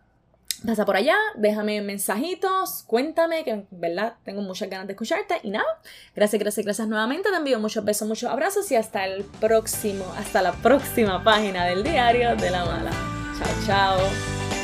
pasa 0.66 0.84
por 0.84 0.96
allá, 0.96 1.16
déjame 1.36 1.80
mensajitos, 1.82 2.82
cuéntame, 2.86 3.44
que 3.44 3.64
verdad 3.70 4.14
tengo 4.24 4.42
muchas 4.42 4.68
ganas 4.68 4.86
de 4.86 4.92
escucharte. 4.92 5.40
Y 5.42 5.50
nada, 5.50 5.66
gracias, 6.14 6.40
gracias, 6.40 6.64
gracias 6.64 6.88
nuevamente. 6.88 7.30
Te 7.30 7.36
envío 7.36 7.58
muchos 7.60 7.84
besos, 7.84 8.08
muchos 8.08 8.30
abrazos 8.30 8.70
y 8.70 8.76
hasta 8.76 9.06
el 9.06 9.24
próximo, 9.24 10.04
hasta 10.16 10.42
la 10.42 10.52
próxima 10.52 11.22
página 11.22 11.66
del 11.66 11.82
diario 11.82 12.36
de 12.36 12.50
la 12.50 12.64
mala. 12.64 12.90
Chao, 13.38 13.66
chao. 13.66 14.57